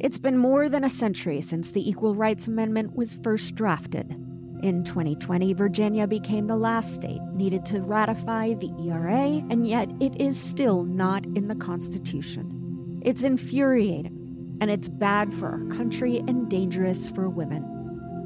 It's 0.00 0.16
been 0.16 0.38
more 0.38 0.70
than 0.70 0.82
a 0.82 0.88
century 0.88 1.42
since 1.42 1.72
the 1.72 1.86
Equal 1.86 2.14
Rights 2.14 2.46
Amendment 2.46 2.96
was 2.96 3.18
first 3.22 3.54
drafted. 3.54 4.10
In 4.62 4.82
2020, 4.82 5.52
Virginia 5.52 6.06
became 6.06 6.46
the 6.46 6.56
last 6.56 6.94
state 6.94 7.20
needed 7.34 7.66
to 7.66 7.82
ratify 7.82 8.54
the 8.54 8.72
ERA, 8.82 9.44
and 9.50 9.66
yet 9.66 9.90
it 10.00 10.18
is 10.18 10.40
still 10.40 10.84
not 10.84 11.26
in 11.36 11.48
the 11.48 11.54
Constitution. 11.54 13.02
It's 13.04 13.24
infuriating, 13.24 14.56
and 14.62 14.70
it's 14.70 14.88
bad 14.88 15.34
for 15.34 15.48
our 15.48 15.76
country 15.76 16.24
and 16.26 16.48
dangerous 16.48 17.06
for 17.06 17.28
women. 17.28 17.62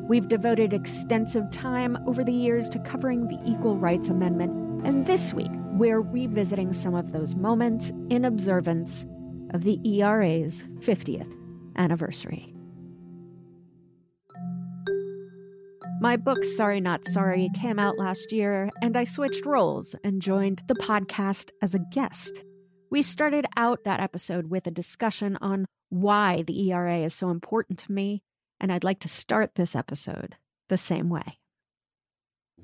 We've 0.08 0.28
devoted 0.28 0.72
extensive 0.72 1.50
time 1.50 1.98
over 2.06 2.22
the 2.22 2.32
years 2.32 2.68
to 2.68 2.78
covering 2.78 3.26
the 3.26 3.40
Equal 3.44 3.78
Rights 3.78 4.10
Amendment, 4.10 4.86
and 4.86 5.06
this 5.06 5.34
week 5.34 5.50
we're 5.72 6.02
revisiting 6.02 6.72
some 6.72 6.94
of 6.94 7.10
those 7.10 7.34
moments 7.34 7.92
in 8.10 8.24
observance 8.24 9.06
of 9.50 9.64
the 9.64 9.80
ERA's 9.84 10.66
50th 10.78 11.34
anniversary. 11.76 12.54
My 16.00 16.16
book, 16.16 16.44
Sorry 16.44 16.80
Not 16.80 17.04
Sorry, 17.06 17.48
came 17.54 17.78
out 17.78 17.98
last 17.98 18.30
year, 18.30 18.68
and 18.82 18.96
I 18.96 19.04
switched 19.04 19.46
roles 19.46 19.94
and 20.04 20.20
joined 20.20 20.62
the 20.68 20.74
podcast 20.74 21.50
as 21.62 21.74
a 21.74 21.84
guest. 21.92 22.44
We 22.90 23.02
started 23.02 23.46
out 23.56 23.84
that 23.84 24.00
episode 24.00 24.50
with 24.50 24.66
a 24.66 24.70
discussion 24.70 25.38
on 25.40 25.66
why 25.88 26.42
the 26.42 26.70
ERA 26.70 26.98
is 26.98 27.14
so 27.14 27.30
important 27.30 27.78
to 27.80 27.92
me, 27.92 28.22
and 28.60 28.70
I'd 28.70 28.84
like 28.84 29.00
to 29.00 29.08
start 29.08 29.54
this 29.54 29.74
episode 29.74 30.36
the 30.68 30.76
same 30.76 31.08
way. 31.08 31.38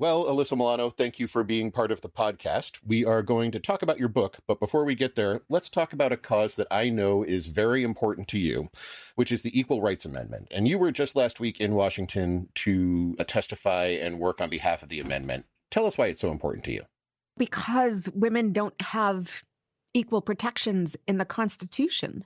Well, 0.01 0.25
Alyssa 0.25 0.57
Milano, 0.57 0.89
thank 0.89 1.19
you 1.19 1.27
for 1.27 1.45
being 1.45 1.71
part 1.71 1.93
of 1.93 2.01
the 2.01 2.09
podcast. 2.09 2.79
We 2.87 3.05
are 3.05 3.21
going 3.21 3.51
to 3.51 3.61
talk 3.61 3.83
about 3.83 3.99
your 3.99 4.09
book, 4.09 4.39
but 4.47 4.59
before 4.59 4.87
we 4.87 4.95
get 4.95 5.15
there, 5.15 5.43
let's 5.51 5.69
talk 5.69 5.93
about 5.93 6.11
a 6.11 6.17
cause 6.17 6.57
that 6.57 6.69
I 6.71 6.89
know 6.89 7.23
is 7.23 7.49
very 7.49 7.83
important 7.83 8.27
to 8.29 8.39
you, 8.39 8.71
which 9.17 9.31
is 9.31 9.43
the 9.43 9.61
Equal 9.61 9.83
Rights 9.83 10.07
Amendment. 10.07 10.49
And 10.53 10.67
you 10.67 10.79
were 10.79 10.91
just 10.91 11.17
last 11.17 11.39
week 11.39 11.61
in 11.61 11.75
Washington 11.75 12.49
to 12.55 13.15
uh, 13.19 13.25
testify 13.25 13.89
and 13.89 14.19
work 14.19 14.41
on 14.41 14.49
behalf 14.49 14.83
of 14.83 14.89
the 14.89 15.01
amendment. 15.01 15.45
Tell 15.71 15.85
us 15.85 15.99
why 15.99 16.07
it's 16.07 16.23
so 16.23 16.31
important 16.31 16.65
to 16.65 16.73
you. 16.73 16.85
Because 17.37 18.09
women 18.15 18.55
don't 18.55 18.81
have 18.81 19.43
equal 19.93 20.23
protections 20.23 20.97
in 21.07 21.19
the 21.19 21.27
Constitution. 21.27 22.25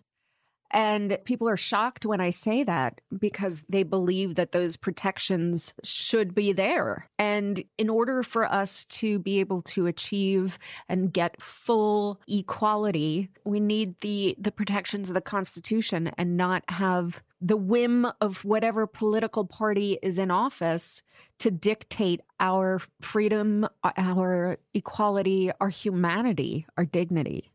And 0.74 1.16
people 1.24 1.48
are 1.48 1.56
shocked 1.56 2.04
when 2.04 2.20
I 2.20 2.30
say 2.30 2.64
that 2.64 3.00
because 3.16 3.62
they 3.68 3.84
believe 3.84 4.34
that 4.34 4.50
those 4.50 4.76
protections 4.76 5.72
should 5.84 6.34
be 6.34 6.52
there. 6.52 7.08
And 7.16 7.62
in 7.78 7.88
order 7.88 8.24
for 8.24 8.44
us 8.44 8.84
to 8.86 9.20
be 9.20 9.38
able 9.38 9.62
to 9.62 9.86
achieve 9.86 10.58
and 10.88 11.12
get 11.12 11.40
full 11.40 12.20
equality, 12.26 13.30
we 13.44 13.60
need 13.60 14.00
the, 14.00 14.34
the 14.36 14.50
protections 14.50 15.08
of 15.08 15.14
the 15.14 15.20
Constitution 15.20 16.10
and 16.18 16.36
not 16.36 16.64
have 16.68 17.22
the 17.40 17.56
whim 17.56 18.08
of 18.20 18.44
whatever 18.44 18.84
political 18.88 19.44
party 19.44 20.00
is 20.02 20.18
in 20.18 20.32
office 20.32 21.04
to 21.38 21.52
dictate 21.52 22.20
our 22.40 22.80
freedom, 23.00 23.68
our 23.96 24.58
equality, 24.72 25.52
our 25.60 25.68
humanity, 25.68 26.66
our 26.76 26.84
dignity. 26.84 27.52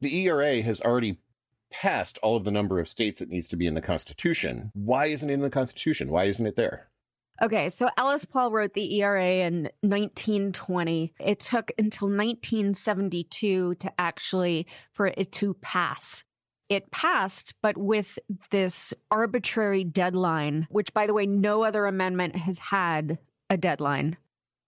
The 0.00 0.26
ERA 0.26 0.62
has 0.62 0.80
already 0.80 1.18
passed 1.70 2.18
all 2.22 2.36
of 2.36 2.44
the 2.44 2.50
number 2.50 2.78
of 2.78 2.88
states 2.88 3.20
it 3.20 3.30
needs 3.30 3.48
to 3.48 3.56
be 3.56 3.66
in 3.66 3.74
the 3.74 3.80
Constitution. 3.80 4.70
Why 4.74 5.06
isn't 5.06 5.28
it 5.28 5.34
in 5.34 5.40
the 5.40 5.50
Constitution? 5.50 6.10
Why 6.10 6.24
isn't 6.24 6.46
it 6.46 6.56
there? 6.56 6.88
Okay, 7.42 7.70
so 7.70 7.88
Alice 7.96 8.26
Paul 8.26 8.52
wrote 8.52 8.74
the 8.74 9.00
ERA 9.00 9.46
in 9.46 9.70
1920. 9.80 11.14
It 11.18 11.40
took 11.40 11.72
until 11.78 12.08
1972 12.08 13.76
to 13.76 13.92
actually 13.98 14.66
for 14.92 15.06
it 15.06 15.32
to 15.32 15.54
pass. 15.54 16.22
It 16.68 16.90
passed, 16.90 17.54
but 17.62 17.78
with 17.78 18.18
this 18.50 18.92
arbitrary 19.10 19.84
deadline, 19.84 20.68
which 20.70 20.92
by 20.92 21.06
the 21.06 21.14
way, 21.14 21.24
no 21.26 21.64
other 21.64 21.86
amendment 21.86 22.36
has 22.36 22.58
had 22.58 23.18
a 23.48 23.56
deadline. 23.56 24.18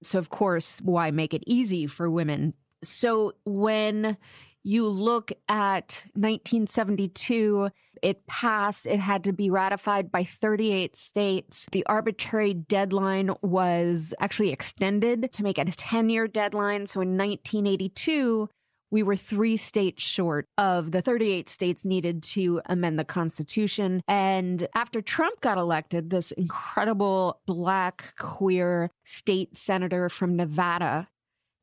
So, 0.02 0.18
of 0.18 0.30
course, 0.30 0.80
why 0.82 1.10
make 1.10 1.34
it 1.34 1.44
easy 1.46 1.86
for 1.86 2.10
women? 2.10 2.54
So, 2.82 3.34
when 3.44 4.16
you 4.64 4.86
look 4.86 5.32
at 5.48 6.02
1972, 6.14 7.70
it 8.02 8.26
passed, 8.26 8.86
it 8.86 9.00
had 9.00 9.24
to 9.24 9.32
be 9.32 9.50
ratified 9.50 10.10
by 10.10 10.24
38 10.24 10.96
states. 10.96 11.66
The 11.72 11.86
arbitrary 11.86 12.54
deadline 12.54 13.30
was 13.42 14.14
actually 14.20 14.50
extended 14.50 15.32
to 15.32 15.42
make 15.42 15.58
it 15.58 15.68
a 15.68 15.72
10 15.72 16.10
year 16.10 16.26
deadline. 16.26 16.86
So 16.86 17.00
in 17.00 17.16
1982, 17.16 18.48
we 18.92 19.02
were 19.02 19.16
three 19.16 19.56
states 19.56 20.02
short 20.02 20.46
of 20.58 20.92
the 20.92 21.00
38 21.00 21.48
states 21.48 21.84
needed 21.84 22.22
to 22.22 22.60
amend 22.66 22.98
the 22.98 23.04
Constitution. 23.04 24.02
And 24.06 24.68
after 24.74 25.00
Trump 25.00 25.40
got 25.40 25.56
elected, 25.56 26.10
this 26.10 26.30
incredible 26.32 27.40
black 27.46 28.14
queer 28.18 28.90
state 29.04 29.56
senator 29.56 30.10
from 30.10 30.36
Nevada 30.36 31.08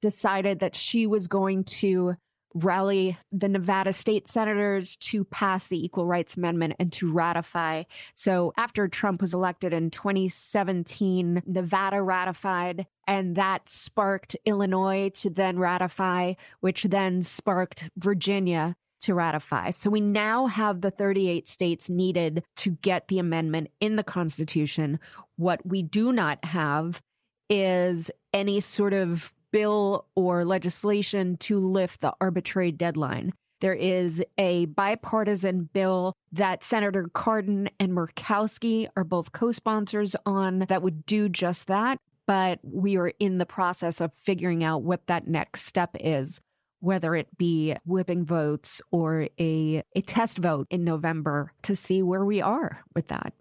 decided 0.01 0.59
that 0.59 0.75
she 0.75 1.05
was 1.05 1.27
going 1.27 1.65
to 1.65 2.15
rally 2.53 3.17
the 3.31 3.47
Nevada 3.47 3.93
state 3.93 4.27
senators 4.27 4.95
to 4.97 5.23
pass 5.23 5.67
the 5.67 5.83
Equal 5.83 6.05
Rights 6.05 6.35
Amendment 6.35 6.75
and 6.79 6.91
to 6.93 7.11
ratify. 7.11 7.83
So 8.15 8.53
after 8.57 8.87
Trump 8.87 9.21
was 9.21 9.33
elected 9.33 9.73
in 9.73 9.91
2017, 9.91 11.43
Nevada 11.45 12.01
ratified, 12.01 12.87
and 13.07 13.35
that 13.35 13.69
sparked 13.69 14.35
Illinois 14.45 15.09
to 15.15 15.29
then 15.29 15.59
ratify, 15.59 16.33
which 16.59 16.83
then 16.83 17.21
sparked 17.21 17.89
Virginia 17.97 18.75
to 19.01 19.13
ratify. 19.13 19.69
So 19.71 19.89
we 19.89 20.01
now 20.01 20.47
have 20.47 20.81
the 20.81 20.91
38 20.91 21.47
states 21.47 21.89
needed 21.89 22.43
to 22.57 22.71
get 22.81 23.07
the 23.07 23.19
amendment 23.19 23.69
in 23.79 23.95
the 23.95 24.03
Constitution. 24.03 24.99
What 25.37 25.65
we 25.65 25.81
do 25.81 26.11
not 26.11 26.43
have 26.43 27.01
is 27.49 28.11
any 28.33 28.59
sort 28.59 28.93
of 28.93 29.33
bill 29.51 30.05
or 30.15 30.45
legislation 30.45 31.37
to 31.37 31.59
lift 31.59 32.01
the 32.01 32.13
arbitrary 32.21 32.71
deadline. 32.71 33.33
There 33.61 33.73
is 33.73 34.23
a 34.37 34.65
bipartisan 34.65 35.69
bill 35.73 36.13
that 36.31 36.63
Senator 36.63 37.09
Cardin 37.13 37.69
and 37.79 37.91
Murkowski 37.91 38.87
are 38.95 39.03
both 39.03 39.31
co 39.31 39.51
sponsors 39.51 40.15
on 40.25 40.59
that 40.69 40.81
would 40.81 41.05
do 41.05 41.27
just 41.27 41.67
that. 41.67 41.99
But 42.25 42.59
we 42.63 42.95
are 42.95 43.11
in 43.19 43.37
the 43.39 43.45
process 43.45 43.99
of 43.99 44.13
figuring 44.13 44.63
out 44.63 44.83
what 44.83 45.07
that 45.07 45.27
next 45.27 45.65
step 45.65 45.95
is, 45.99 46.39
whether 46.79 47.15
it 47.15 47.35
be 47.37 47.75
whipping 47.85 48.23
votes 48.23 48.81
or 48.91 49.27
a, 49.39 49.83
a 49.95 50.01
test 50.01 50.37
vote 50.37 50.67
in 50.69 50.83
November 50.83 51.51
to 51.63 51.75
see 51.75 52.03
where 52.03 52.23
we 52.23 52.39
are 52.39 52.83
with 52.95 53.07
that. 53.07 53.33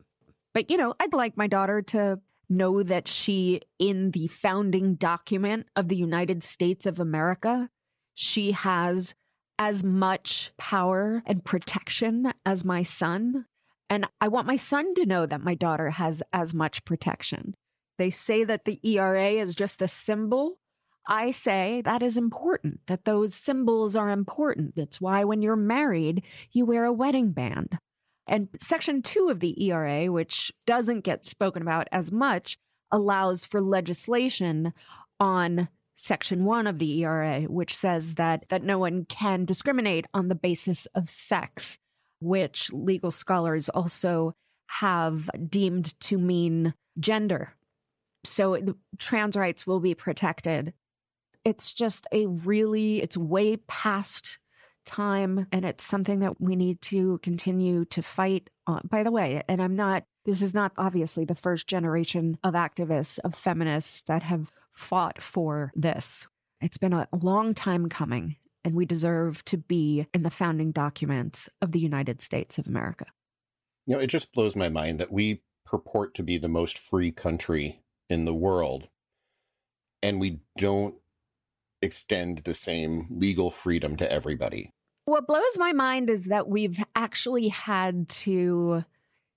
But, 0.54 0.70
you 0.70 0.78
know, 0.78 0.94
I'd 0.98 1.12
like 1.12 1.36
my 1.36 1.46
daughter 1.46 1.82
to 1.82 2.18
know 2.48 2.82
that 2.82 3.08
she, 3.08 3.60
in 3.78 4.12
the 4.12 4.26
founding 4.28 4.94
document 4.94 5.66
of 5.76 5.88
the 5.88 5.96
United 5.96 6.42
States 6.42 6.86
of 6.86 6.98
America, 6.98 7.70
she 8.14 8.52
has 8.52 9.14
as 9.58 9.82
much 9.82 10.52
power 10.56 11.22
and 11.26 11.44
protection 11.44 12.32
as 12.46 12.64
my 12.64 12.82
son. 12.82 13.46
And 13.90 14.06
I 14.20 14.28
want 14.28 14.46
my 14.46 14.56
son 14.56 14.94
to 14.94 15.06
know 15.06 15.26
that 15.26 15.42
my 15.42 15.54
daughter 15.54 15.90
has 15.90 16.22
as 16.32 16.54
much 16.54 16.84
protection. 16.84 17.54
They 17.98 18.10
say 18.10 18.44
that 18.44 18.64
the 18.64 18.78
ERA 18.82 19.30
is 19.30 19.54
just 19.54 19.82
a 19.82 19.88
symbol. 19.88 20.58
I 21.08 21.30
say 21.30 21.82
that 21.84 22.02
is 22.02 22.16
important, 22.16 22.80
that 22.86 23.04
those 23.04 23.34
symbols 23.34 23.96
are 23.96 24.10
important. 24.10 24.76
That's 24.76 25.00
why 25.00 25.24
when 25.24 25.42
you're 25.42 25.56
married, 25.56 26.22
you 26.52 26.66
wear 26.66 26.84
a 26.84 26.92
wedding 26.92 27.32
band. 27.32 27.78
And 28.28 28.48
Section 28.60 29.02
2 29.02 29.30
of 29.30 29.40
the 29.40 29.70
ERA, 29.70 30.12
which 30.12 30.52
doesn't 30.66 31.00
get 31.00 31.24
spoken 31.24 31.62
about 31.62 31.88
as 31.90 32.12
much, 32.12 32.58
allows 32.92 33.46
for 33.46 33.60
legislation 33.60 34.72
on 35.18 35.68
Section 35.96 36.44
1 36.44 36.66
of 36.66 36.78
the 36.78 37.00
ERA, 37.02 37.42
which 37.42 37.74
says 37.74 38.14
that, 38.14 38.44
that 38.50 38.62
no 38.62 38.78
one 38.78 39.04
can 39.06 39.44
discriminate 39.44 40.06
on 40.14 40.28
the 40.28 40.34
basis 40.34 40.86
of 40.94 41.10
sex, 41.10 41.78
which 42.20 42.70
legal 42.72 43.10
scholars 43.10 43.68
also 43.70 44.34
have 44.66 45.28
deemed 45.48 45.98
to 46.00 46.18
mean 46.18 46.74
gender. 47.00 47.54
So 48.24 48.58
trans 48.98 49.36
rights 49.36 49.66
will 49.66 49.80
be 49.80 49.94
protected. 49.94 50.74
It's 51.44 51.72
just 51.72 52.06
a 52.12 52.26
really, 52.26 53.00
it's 53.02 53.16
way 53.16 53.56
past 53.56 54.38
time 54.88 55.46
and 55.52 55.64
it's 55.64 55.84
something 55.84 56.20
that 56.20 56.40
we 56.40 56.56
need 56.56 56.80
to 56.80 57.18
continue 57.22 57.84
to 57.86 58.02
fight 58.02 58.50
on. 58.66 58.80
By 58.90 59.02
the 59.02 59.12
way, 59.12 59.42
and 59.48 59.62
I'm 59.62 59.76
not, 59.76 60.04
this 60.24 60.42
is 60.42 60.54
not 60.54 60.72
obviously 60.76 61.24
the 61.24 61.34
first 61.34 61.66
generation 61.66 62.38
of 62.42 62.54
activists, 62.54 63.18
of 63.20 63.34
feminists 63.34 64.02
that 64.08 64.22
have 64.22 64.50
fought 64.72 65.22
for 65.22 65.72
this. 65.76 66.26
It's 66.60 66.78
been 66.78 66.92
a 66.92 67.06
long 67.12 67.54
time 67.54 67.88
coming, 67.88 68.36
and 68.64 68.74
we 68.74 68.86
deserve 68.86 69.44
to 69.44 69.58
be 69.58 70.06
in 70.12 70.22
the 70.22 70.30
founding 70.30 70.72
documents 70.72 71.48
of 71.62 71.72
the 71.72 71.78
United 71.78 72.20
States 72.20 72.58
of 72.58 72.66
America. 72.66 73.06
You 73.86 73.94
know, 73.94 74.00
it 74.00 74.08
just 74.08 74.32
blows 74.32 74.56
my 74.56 74.68
mind 74.68 74.98
that 74.98 75.12
we 75.12 75.42
purport 75.64 76.14
to 76.14 76.22
be 76.22 76.38
the 76.38 76.48
most 76.48 76.78
free 76.78 77.12
country 77.12 77.82
in 78.08 78.24
the 78.24 78.34
world, 78.34 78.88
and 80.02 80.18
we 80.18 80.40
don't 80.56 80.96
extend 81.80 82.38
the 82.38 82.54
same 82.54 83.06
legal 83.10 83.50
freedom 83.50 83.96
to 83.96 84.10
everybody. 84.10 84.72
What 85.08 85.26
blows 85.26 85.56
my 85.56 85.72
mind 85.72 86.10
is 86.10 86.26
that 86.26 86.50
we've 86.50 86.84
actually 86.94 87.48
had 87.48 88.10
to 88.10 88.84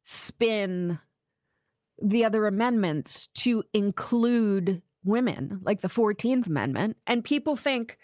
spin 0.03 0.99
the 2.03 2.25
other 2.25 2.45
amendments 2.45 3.29
to 3.35 3.63
include 3.73 4.81
women, 5.05 5.61
like 5.63 5.79
the 5.79 5.87
14th 5.87 6.47
Amendment. 6.47 6.97
And 7.07 7.23
people 7.23 7.55
think, 7.55 7.97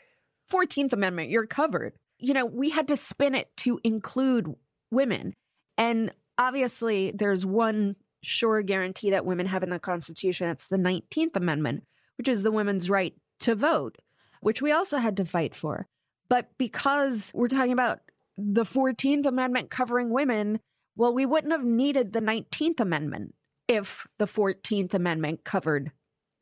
14th 0.50 0.94
Amendment, 0.94 1.30
you're 1.30 1.46
covered. 1.46 1.92
You 2.20 2.34
know, 2.34 2.46
we 2.46 2.70
had 2.70 2.88
to 2.88 2.96
spin 2.96 3.36
it 3.36 3.50
to 3.58 3.82
include 3.84 4.48
women. 4.90 5.34
And 5.78 6.14
obviously, 6.38 7.12
there's 7.14 7.46
one 7.46 7.98
sure 8.24 8.62
guarantee 8.62 9.10
that 9.10 9.26
women 9.26 9.46
have 9.46 9.64
in 9.64 9.72
the 9.72 9.78
Constitution. 9.78 10.48
That's 10.48 10.70
the 10.70 10.78
19th 10.78 11.36
Amendment, 11.36 11.84
which 12.18 12.30
is 12.30 12.44
the 12.44 12.52
women's 12.52 12.90
right 12.90 13.14
to 13.42 13.56
vote, 13.56 13.98
which 14.40 14.62
we 14.62 14.72
also 14.72 15.00
had 15.00 15.18
to 15.18 15.26
fight 15.26 15.54
for. 15.54 15.86
But 16.30 16.50
because 16.58 17.32
we're 17.34 17.48
talking 17.48 17.72
about 17.72 18.02
the 18.38 18.64
14th 18.64 19.26
Amendment 19.26 19.70
covering 19.70 20.10
women, 20.10 20.60
well, 20.96 21.14
we 21.14 21.26
wouldn't 21.26 21.54
have 21.54 21.64
needed 21.64 22.14
the 22.14 22.22
19th 22.22 22.80
Amendment 22.80 23.36
if 23.68 24.08
the 24.18 24.26
14th 24.26 24.94
Amendment 24.94 25.44
covered 25.44 25.92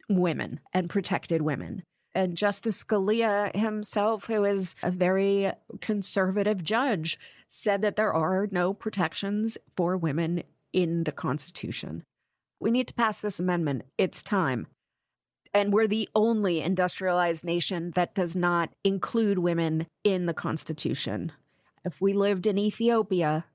women 0.10 0.60
and 0.74 0.90
protected 0.90 1.42
women. 1.42 1.84
And 2.14 2.38
Justice 2.38 2.82
Scalia 2.82 3.54
himself, 3.56 4.26
who 4.26 4.46
is 4.46 4.76
a 4.82 4.90
very 4.90 5.52
conservative 5.82 6.64
judge, 6.64 7.20
said 7.50 7.82
that 7.82 7.98
there 7.98 8.14
are 8.14 8.48
no 8.52 8.74
protections 8.74 9.58
for 9.76 9.98
women 9.98 10.44
in 10.72 11.04
the 11.04 11.12
Constitution. 11.12 12.04
We 12.60 12.72
need 12.72 12.88
to 12.88 12.94
pass 12.94 13.20
this 13.20 13.40
amendment. 13.40 13.84
It's 13.98 14.24
time. 14.24 14.68
And 15.56 15.72
we're 15.72 15.88
the 15.88 16.10
only 16.14 16.60
industrialized 16.60 17.46
nation 17.46 17.92
that 17.96 18.14
does 18.14 18.36
not 18.36 18.72
include 18.84 19.38
women 19.38 19.88
in 20.04 20.26
the 20.26 20.34
Constitution. 20.34 21.32
If 21.86 22.02
we 22.02 22.12
lived 22.12 22.46
in 22.46 22.58
Ethiopia, 22.58 23.46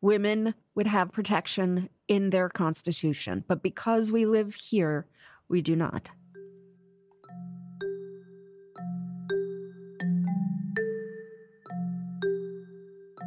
women 0.00 0.54
would 0.76 0.86
have 0.86 1.10
protection 1.10 1.88
in 2.06 2.30
their 2.30 2.48
Constitution. 2.48 3.44
But 3.48 3.60
because 3.60 4.12
we 4.12 4.24
live 4.24 4.54
here, 4.54 5.04
we 5.48 5.60
do 5.60 5.74
not. 5.74 6.12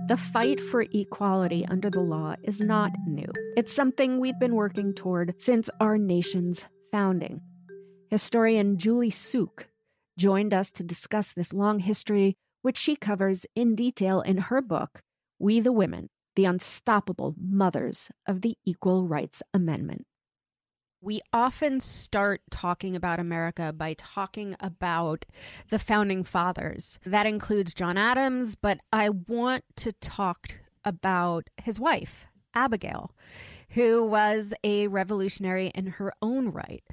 The 0.07 0.17
fight 0.17 0.61
for 0.61 0.85
equality 0.93 1.65
under 1.65 1.89
the 1.89 1.99
law 1.99 2.35
is 2.43 2.61
not 2.61 2.91
new. 3.05 3.27
It's 3.57 3.73
something 3.73 4.21
we've 4.21 4.39
been 4.39 4.55
working 4.55 4.93
toward 4.93 5.35
since 5.37 5.69
our 5.81 5.97
nation's 5.97 6.63
founding. 6.89 7.41
Historian 8.13 8.77
Julie 8.77 9.09
Suk 9.09 9.69
joined 10.19 10.53
us 10.53 10.69
to 10.69 10.83
discuss 10.83 11.33
this 11.33 11.51
long 11.51 11.79
history, 11.79 12.35
which 12.61 12.77
she 12.77 12.95
covers 12.95 13.47
in 13.55 13.73
detail 13.73 14.21
in 14.21 14.37
her 14.37 14.61
book, 14.61 15.01
We 15.39 15.59
the 15.59 15.71
Women 15.71 16.11
The 16.35 16.45
Unstoppable 16.45 17.33
Mothers 17.41 18.11
of 18.27 18.41
the 18.41 18.55
Equal 18.63 19.07
Rights 19.07 19.41
Amendment. 19.51 20.05
We 21.01 21.21
often 21.33 21.79
start 21.79 22.41
talking 22.51 22.95
about 22.95 23.19
America 23.19 23.73
by 23.73 23.95
talking 23.97 24.55
about 24.59 25.25
the 25.71 25.79
founding 25.79 26.23
fathers. 26.23 26.99
That 27.07 27.25
includes 27.25 27.73
John 27.73 27.97
Adams, 27.97 28.53
but 28.53 28.77
I 28.91 29.09
want 29.09 29.63
to 29.77 29.91
talk 29.91 30.59
about 30.85 31.47
his 31.59 31.79
wife, 31.79 32.27
Abigail, 32.53 33.15
who 33.69 34.05
was 34.05 34.53
a 34.63 34.87
revolutionary 34.87 35.71
in 35.73 35.87
her 35.87 36.13
own 36.21 36.49
right 36.49 36.83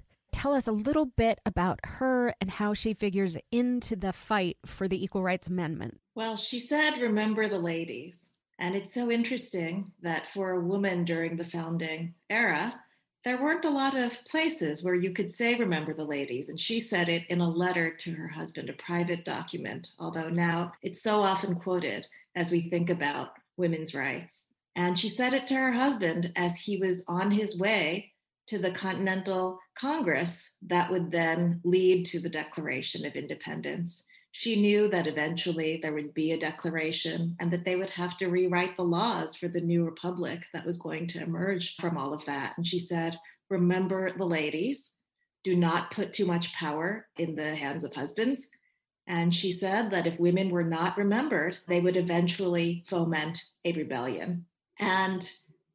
tell 0.40 0.54
us 0.54 0.66
a 0.66 0.72
little 0.72 1.04
bit 1.04 1.38
about 1.44 1.78
her 1.84 2.34
and 2.40 2.50
how 2.50 2.72
she 2.72 2.94
figures 2.94 3.36
into 3.52 3.94
the 3.94 4.10
fight 4.10 4.56
for 4.64 4.88
the 4.88 5.04
Equal 5.04 5.22
Rights 5.22 5.48
Amendment. 5.48 6.00
Well, 6.14 6.34
she 6.34 6.58
said, 6.58 6.96
remember 6.96 7.46
the 7.46 7.58
ladies. 7.58 8.30
And 8.58 8.74
it's 8.74 8.94
so 8.94 9.10
interesting 9.10 9.92
that 10.00 10.26
for 10.26 10.52
a 10.52 10.64
woman 10.64 11.04
during 11.04 11.36
the 11.36 11.44
founding 11.44 12.14
era, 12.30 12.80
there 13.22 13.42
weren't 13.42 13.66
a 13.66 13.70
lot 13.70 13.94
of 13.94 14.24
places 14.24 14.82
where 14.82 14.94
you 14.94 15.12
could 15.12 15.30
say, 15.30 15.56
remember 15.56 15.92
the 15.92 16.06
ladies. 16.06 16.48
And 16.48 16.58
she 16.58 16.80
said 16.80 17.10
it 17.10 17.26
in 17.28 17.42
a 17.42 17.50
letter 17.50 17.94
to 17.96 18.12
her 18.12 18.28
husband, 18.28 18.70
a 18.70 18.74
private 18.74 19.26
document, 19.26 19.88
although 19.98 20.30
now 20.30 20.72
it's 20.80 21.02
so 21.02 21.20
often 21.20 21.54
quoted 21.54 22.06
as 22.34 22.50
we 22.50 22.62
think 22.62 22.88
about 22.88 23.32
women's 23.58 23.94
rights. 23.94 24.46
And 24.74 24.98
she 24.98 25.10
said 25.10 25.34
it 25.34 25.46
to 25.48 25.54
her 25.56 25.72
husband 25.72 26.32
as 26.34 26.56
he 26.56 26.78
was 26.78 27.04
on 27.08 27.30
his 27.30 27.58
way 27.58 28.12
to 28.50 28.58
the 28.58 28.72
Continental 28.72 29.60
Congress 29.76 30.56
that 30.62 30.90
would 30.90 31.12
then 31.12 31.60
lead 31.62 32.04
to 32.06 32.18
the 32.18 32.28
Declaration 32.28 33.06
of 33.06 33.14
Independence. 33.14 34.04
She 34.32 34.60
knew 34.60 34.88
that 34.88 35.06
eventually 35.06 35.78
there 35.80 35.92
would 35.92 36.12
be 36.14 36.32
a 36.32 36.40
declaration 36.40 37.36
and 37.38 37.52
that 37.52 37.64
they 37.64 37.76
would 37.76 37.90
have 37.90 38.16
to 38.16 38.26
rewrite 38.26 38.76
the 38.76 38.82
laws 38.82 39.36
for 39.36 39.46
the 39.46 39.60
new 39.60 39.84
republic 39.84 40.42
that 40.52 40.66
was 40.66 40.78
going 40.78 41.06
to 41.08 41.22
emerge 41.22 41.76
from 41.76 41.96
all 41.96 42.12
of 42.12 42.24
that. 42.24 42.54
And 42.56 42.66
she 42.66 42.80
said, 42.80 43.16
Remember 43.50 44.10
the 44.10 44.26
ladies, 44.26 44.96
do 45.44 45.54
not 45.54 45.92
put 45.92 46.12
too 46.12 46.26
much 46.26 46.52
power 46.52 47.06
in 47.18 47.36
the 47.36 47.54
hands 47.54 47.84
of 47.84 47.94
husbands. 47.94 48.48
And 49.06 49.32
she 49.32 49.52
said 49.52 49.92
that 49.92 50.08
if 50.08 50.18
women 50.18 50.50
were 50.50 50.64
not 50.64 50.98
remembered, 50.98 51.56
they 51.68 51.80
would 51.80 51.96
eventually 51.96 52.82
foment 52.88 53.40
a 53.64 53.72
rebellion. 53.72 54.46
And 54.80 55.28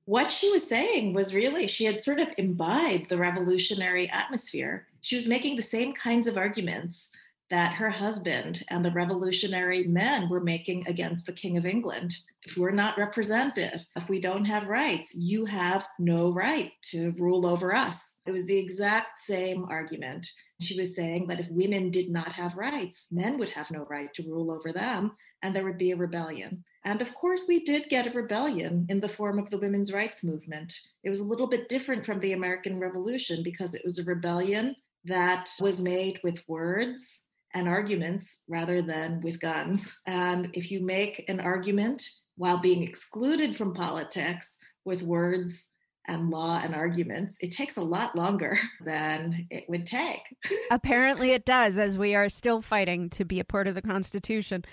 what 0.05 0.31
she 0.31 0.51
was 0.51 0.67
saying 0.67 1.13
was 1.13 1.33
really 1.33 1.67
she 1.67 1.85
had 1.85 1.99
sort 1.99 2.19
of 2.19 2.33
imbibed 2.37 3.09
the 3.09 3.17
revolutionary 3.17 4.09
atmosphere. 4.11 4.87
She 5.01 5.15
was 5.15 5.27
making 5.27 5.55
the 5.55 5.63
same 5.63 5.93
kinds 5.93 6.27
of 6.27 6.37
arguments 6.37 7.11
that 7.49 7.73
her 7.73 7.89
husband 7.89 8.63
and 8.69 8.83
the 8.83 8.91
revolutionary 8.91 9.83
men 9.85 10.29
were 10.29 10.39
making 10.39 10.87
against 10.87 11.25
the 11.25 11.33
King 11.33 11.57
of 11.57 11.65
England. 11.65 12.15
If 12.43 12.57
we're 12.57 12.71
not 12.71 12.97
represented, 12.97 13.81
if 13.95 14.07
we 14.07 14.19
don't 14.19 14.45
have 14.45 14.67
rights, 14.67 15.15
you 15.15 15.45
have 15.45 15.87
no 15.97 16.31
right 16.31 16.71
to 16.91 17.11
rule 17.19 17.47
over 17.47 17.75
us. 17.75 18.17
It 18.25 18.31
was 18.31 18.45
the 18.45 18.57
exact 18.57 19.19
same 19.19 19.65
argument. 19.69 20.27
She 20.61 20.77
was 20.79 20.95
saying 20.95 21.27
that 21.27 21.39
if 21.39 21.49
women 21.49 21.89
did 21.89 22.09
not 22.09 22.31
have 22.31 22.57
rights, 22.57 23.07
men 23.11 23.37
would 23.39 23.49
have 23.49 23.71
no 23.71 23.85
right 23.89 24.13
to 24.13 24.23
rule 24.23 24.51
over 24.51 24.71
them, 24.71 25.11
and 25.45 25.55
there 25.55 25.63
would 25.63 25.77
be 25.77 25.91
a 25.91 25.95
rebellion. 25.95 26.63
And 26.85 27.03
of 27.03 27.13
course, 27.13 27.45
we 27.47 27.63
did 27.63 27.87
get 27.87 28.07
a 28.07 28.17
rebellion 28.17 28.87
in 28.89 28.99
the 28.99 29.07
form 29.07 29.37
of 29.37 29.51
the 29.51 29.59
women's 29.59 29.93
rights 29.93 30.23
movement. 30.23 30.73
It 31.03 31.09
was 31.11 31.19
a 31.19 31.23
little 31.23 31.45
bit 31.45 31.69
different 31.69 32.03
from 32.03 32.17
the 32.17 32.33
American 32.33 32.79
Revolution 32.79 33.43
because 33.43 33.75
it 33.75 33.83
was 33.83 33.99
a 33.99 34.03
rebellion 34.03 34.75
that 35.03 35.47
was 35.61 35.79
made 35.79 36.19
with 36.23 36.43
words 36.47 37.25
and 37.53 37.67
arguments 37.67 38.41
rather 38.47 38.81
than 38.81 39.21
with 39.21 39.39
guns. 39.39 40.01
And 40.07 40.49
if 40.53 40.71
you 40.71 40.83
make 40.83 41.29
an 41.29 41.39
argument 41.39 42.01
while 42.37 42.57
being 42.57 42.81
excluded 42.81 43.55
from 43.55 43.75
politics 43.75 44.57
with 44.83 45.03
words 45.03 45.67
and 46.07 46.29
law 46.29 46.59
and 46.63 46.75
arguments, 46.75 47.37
it 47.41 47.51
takes 47.51 47.77
a 47.77 47.81
lot 47.81 48.15
longer 48.15 48.57
than 48.85 49.47
it 49.49 49.65
would 49.69 49.85
take. 49.85 50.35
Apparently, 50.71 51.31
it 51.31 51.45
does, 51.45 51.77
as 51.77 51.97
we 51.97 52.15
are 52.15 52.29
still 52.29 52.61
fighting 52.61 53.09
to 53.11 53.25
be 53.25 53.39
a 53.39 53.45
part 53.45 53.67
of 53.67 53.75
the 53.75 53.81
Constitution. 53.81 54.63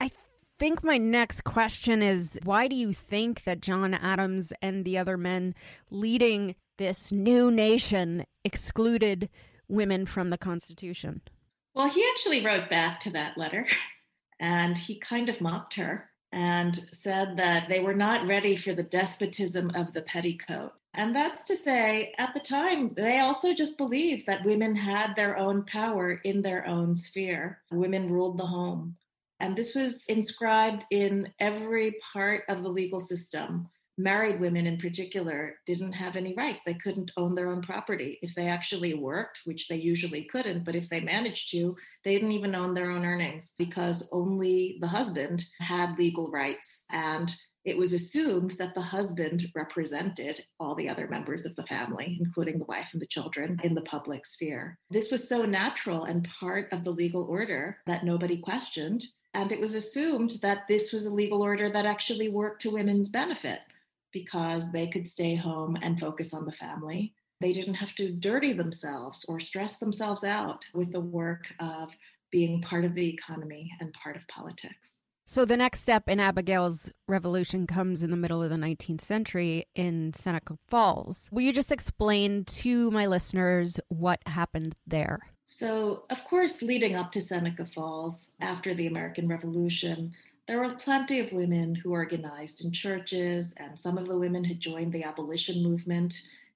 I 0.00 0.10
think 0.58 0.82
my 0.82 0.98
next 0.98 1.44
question 1.44 2.02
is 2.02 2.38
why 2.44 2.68
do 2.68 2.76
you 2.76 2.92
think 2.92 3.44
that 3.44 3.60
John 3.60 3.94
Adams 3.94 4.52
and 4.60 4.84
the 4.84 4.98
other 4.98 5.16
men 5.16 5.54
leading 5.90 6.54
this 6.78 7.12
new 7.12 7.50
nation 7.50 8.24
excluded 8.44 9.28
women 9.68 10.06
from 10.06 10.30
the 10.30 10.38
Constitution? 10.38 11.20
Well, 11.74 11.88
he 11.88 12.04
actually 12.14 12.44
wrote 12.44 12.68
back 12.68 13.00
to 13.00 13.10
that 13.10 13.36
letter 13.36 13.66
and 14.40 14.76
he 14.76 14.98
kind 14.98 15.28
of 15.28 15.40
mocked 15.40 15.74
her 15.74 16.07
and 16.32 16.76
said 16.92 17.36
that 17.36 17.68
they 17.68 17.80
were 17.80 17.94
not 17.94 18.26
ready 18.26 18.54
for 18.56 18.72
the 18.72 18.82
despotism 18.82 19.70
of 19.74 19.92
the 19.92 20.02
petticoat. 20.02 20.72
And 20.94 21.14
that's 21.14 21.46
to 21.46 21.56
say, 21.56 22.12
at 22.18 22.34
the 22.34 22.40
time, 22.40 22.92
they 22.94 23.20
also 23.20 23.54
just 23.54 23.78
believed 23.78 24.26
that 24.26 24.44
women 24.44 24.74
had 24.74 25.14
their 25.14 25.36
own 25.36 25.64
power 25.64 26.20
in 26.24 26.42
their 26.42 26.66
own 26.66 26.96
sphere. 26.96 27.60
Women 27.70 28.10
ruled 28.10 28.38
the 28.38 28.46
home. 28.46 28.96
And 29.40 29.54
this 29.54 29.74
was 29.74 30.04
inscribed 30.06 30.84
in 30.90 31.32
every 31.38 31.96
part 32.12 32.44
of 32.48 32.62
the 32.62 32.68
legal 32.68 33.00
system 33.00 33.68
married 33.98 34.40
women 34.40 34.66
in 34.66 34.78
particular 34.78 35.56
didn't 35.66 35.92
have 35.92 36.16
any 36.16 36.32
rights. 36.34 36.62
They 36.64 36.74
couldn't 36.74 37.10
own 37.16 37.34
their 37.34 37.50
own 37.50 37.60
property. 37.60 38.18
If 38.22 38.34
they 38.34 38.46
actually 38.46 38.94
worked, 38.94 39.40
which 39.44 39.68
they 39.68 39.76
usually 39.76 40.24
couldn't, 40.24 40.64
but 40.64 40.76
if 40.76 40.88
they 40.88 41.00
managed 41.00 41.50
to, 41.50 41.76
they 42.04 42.14
didn't 42.14 42.32
even 42.32 42.54
own 42.54 42.74
their 42.74 42.90
own 42.90 43.04
earnings 43.04 43.54
because 43.58 44.08
only 44.12 44.78
the 44.80 44.86
husband 44.86 45.44
had 45.60 45.98
legal 45.98 46.30
rights. 46.30 46.84
And 46.90 47.34
it 47.64 47.76
was 47.76 47.92
assumed 47.92 48.52
that 48.52 48.74
the 48.74 48.80
husband 48.80 49.46
represented 49.54 50.40
all 50.60 50.74
the 50.74 50.88
other 50.88 51.08
members 51.08 51.44
of 51.44 51.54
the 51.56 51.66
family, 51.66 52.16
including 52.20 52.58
the 52.58 52.64
wife 52.64 52.90
and 52.92 53.02
the 53.02 53.06
children, 53.06 53.60
in 53.64 53.74
the 53.74 53.82
public 53.82 54.24
sphere. 54.24 54.78
This 54.90 55.10
was 55.10 55.28
so 55.28 55.44
natural 55.44 56.04
and 56.04 56.26
part 56.40 56.72
of 56.72 56.84
the 56.84 56.92
legal 56.92 57.24
order 57.24 57.78
that 57.86 58.04
nobody 58.04 58.38
questioned. 58.38 59.04
And 59.34 59.52
it 59.52 59.60
was 59.60 59.74
assumed 59.74 60.38
that 60.40 60.66
this 60.68 60.92
was 60.92 61.04
a 61.04 61.12
legal 61.12 61.42
order 61.42 61.68
that 61.68 61.84
actually 61.84 62.28
worked 62.28 62.62
to 62.62 62.70
women's 62.70 63.08
benefit 63.08 63.60
because 64.12 64.72
they 64.72 64.86
could 64.86 65.06
stay 65.06 65.34
home 65.34 65.76
and 65.82 65.98
focus 65.98 66.34
on 66.34 66.44
the 66.44 66.52
family. 66.52 67.14
They 67.40 67.52
didn't 67.52 67.74
have 67.74 67.94
to 67.96 68.10
dirty 68.10 68.52
themselves 68.52 69.24
or 69.28 69.40
stress 69.40 69.78
themselves 69.78 70.24
out 70.24 70.64
with 70.74 70.92
the 70.92 71.00
work 71.00 71.52
of 71.60 71.96
being 72.30 72.60
part 72.60 72.84
of 72.84 72.94
the 72.94 73.08
economy 73.08 73.70
and 73.80 73.92
part 73.92 74.16
of 74.16 74.26
politics. 74.28 74.98
So 75.26 75.44
the 75.44 75.58
next 75.58 75.80
step 75.80 76.08
in 76.08 76.20
Abigail's 76.20 76.90
revolution 77.06 77.66
comes 77.66 78.02
in 78.02 78.10
the 78.10 78.16
middle 78.16 78.42
of 78.42 78.48
the 78.48 78.56
19th 78.56 79.02
century 79.02 79.66
in 79.74 80.14
Seneca 80.14 80.56
Falls. 80.68 81.28
Will 81.30 81.42
you 81.42 81.52
just 81.52 81.70
explain 81.70 82.44
to 82.44 82.90
my 82.90 83.06
listeners 83.06 83.78
what 83.88 84.20
happened 84.26 84.74
there? 84.86 85.20
So, 85.44 86.04
of 86.08 86.24
course, 86.24 86.62
leading 86.62 86.94
up 86.94 87.12
to 87.12 87.20
Seneca 87.20 87.66
Falls 87.66 88.32
after 88.40 88.72
the 88.72 88.86
American 88.86 89.28
Revolution, 89.28 90.14
there 90.48 90.60
were 90.60 90.70
plenty 90.70 91.20
of 91.20 91.30
women 91.30 91.74
who 91.74 91.92
organized 91.92 92.64
in 92.64 92.72
churches, 92.72 93.54
and 93.58 93.78
some 93.78 93.98
of 93.98 94.08
the 94.08 94.18
women 94.18 94.42
had 94.42 94.58
joined 94.58 94.94
the 94.94 95.04
abolition 95.04 95.62
movement. 95.62 96.14